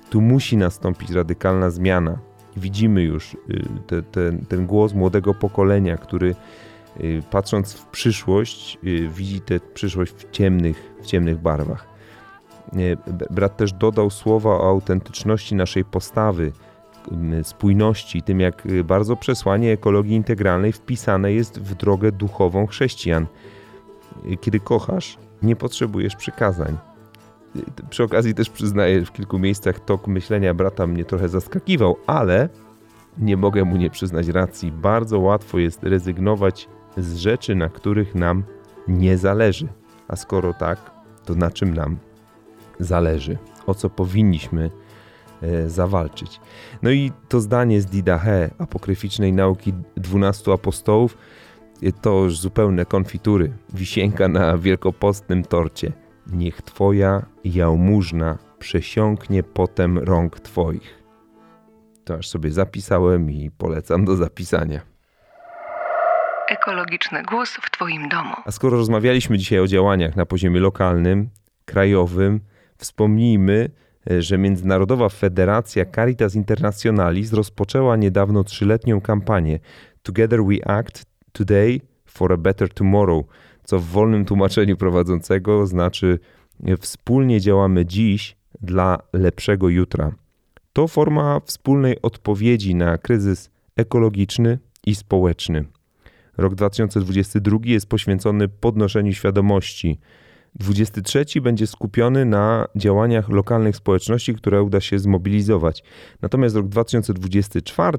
[0.09, 2.17] Tu musi nastąpić radykalna zmiana
[2.57, 3.37] widzimy już y,
[3.87, 6.35] te, te, ten głos młodego pokolenia, który
[7.01, 11.95] y, patrząc w przyszłość, y, widzi tę przyszłość w ciemnych, w ciemnych barwach.
[13.29, 16.51] Brat też dodał słowa o autentyczności naszej postawy,
[17.43, 23.25] spójności, tym jak bardzo przesłanie ekologii integralnej wpisane jest w drogę duchową chrześcijan.
[24.41, 26.77] Kiedy kochasz, nie potrzebujesz przykazań.
[27.89, 32.49] Przy okazji też przyznaję, w kilku miejscach tok myślenia brata mnie trochę zaskakiwał, ale
[33.17, 34.71] nie mogę mu nie przyznać racji.
[34.71, 38.43] Bardzo łatwo jest rezygnować z rzeczy, na których nam
[38.87, 39.67] nie zależy.
[40.07, 40.91] A skoro tak,
[41.25, 41.97] to na czym nam
[42.79, 43.37] zależy?
[43.67, 44.71] O co powinniśmy
[45.41, 46.39] e, zawalczyć?
[46.81, 51.17] No i to zdanie z Didache, apokryficznej nauki dwunastu apostołów,
[51.83, 56.04] e, to już zupełne konfitury, wisienka na wielkopostnym torcie.
[56.27, 61.03] Niech Twoja jałmużna przesiąknie potem rąk Twoich.
[62.05, 64.81] To aż sobie zapisałem i polecam do zapisania.
[66.49, 68.33] Ekologiczny głos w Twoim domu.
[68.45, 71.29] A skoro rozmawialiśmy dzisiaj o działaniach na poziomie lokalnym,
[71.65, 72.39] krajowym,
[72.77, 73.69] wspomnijmy,
[74.19, 79.59] że Międzynarodowa Federacja Caritas Internationalis rozpoczęła niedawno trzyletnią kampanię
[80.03, 83.25] Together We Act Today for a Better Tomorrow,
[83.65, 86.19] co w wolnym tłumaczeniu prowadzącego znaczy
[86.79, 90.15] wspólnie działamy dziś dla lepszego jutra.
[90.73, 95.65] To forma wspólnej odpowiedzi na kryzys ekologiczny i społeczny.
[96.37, 99.99] Rok 2022 jest poświęcony podnoszeniu świadomości.
[100.55, 105.83] 23 będzie skupiony na działaniach lokalnych społeczności, które uda się zmobilizować.
[106.21, 107.97] Natomiast rok 2024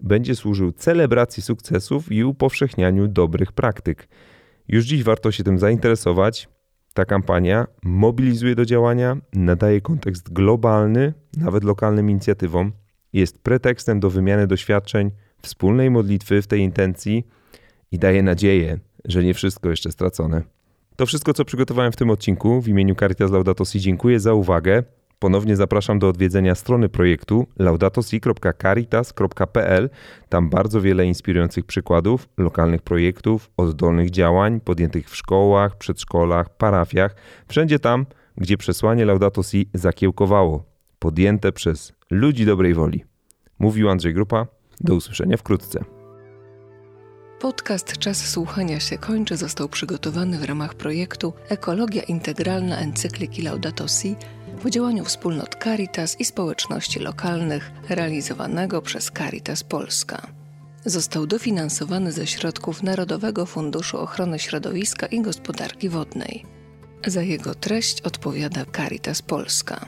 [0.00, 4.08] będzie służył celebracji sukcesów i upowszechnianiu dobrych praktyk.
[4.68, 6.48] Już dziś warto się tym zainteresować.
[6.94, 12.72] Ta kampania mobilizuje do działania, nadaje kontekst globalny, nawet lokalnym inicjatywom,
[13.12, 15.10] jest pretekstem do wymiany doświadczeń,
[15.42, 17.26] wspólnej modlitwy w tej intencji
[17.92, 20.42] i daje nadzieję, że nie wszystko jeszcze stracone.
[20.96, 22.60] To wszystko, co przygotowałem w tym odcinku.
[22.60, 24.82] W imieniu Caritas Laudato Si dziękuję za uwagę.
[25.18, 29.90] Ponownie zapraszam do odwiedzenia strony projektu laudatosi.caritas.pl.
[30.28, 37.16] Tam bardzo wiele inspirujących przykładów lokalnych projektów, oddolnych działań podjętych w szkołach, przedszkolach, parafiach,
[37.48, 38.06] wszędzie tam,
[38.36, 40.64] gdzie przesłanie Laudato Si zakiełkowało,
[40.98, 43.04] podjęte przez ludzi dobrej woli.
[43.58, 44.46] Mówił Andrzej Grupa.
[44.80, 45.84] Do usłyszenia wkrótce.
[47.40, 54.16] Podcast Czas Słuchania się kończy został przygotowany w ramach projektu Ekologia Integralna Encykliki Laudato Si
[54.62, 60.26] w działaniu wspólnot Caritas i społeczności lokalnych realizowanego przez Caritas Polska.
[60.84, 66.44] Został dofinansowany ze środków Narodowego Funduszu Ochrony Środowiska i Gospodarki Wodnej.
[67.06, 69.86] Za jego treść odpowiada Caritas Polska.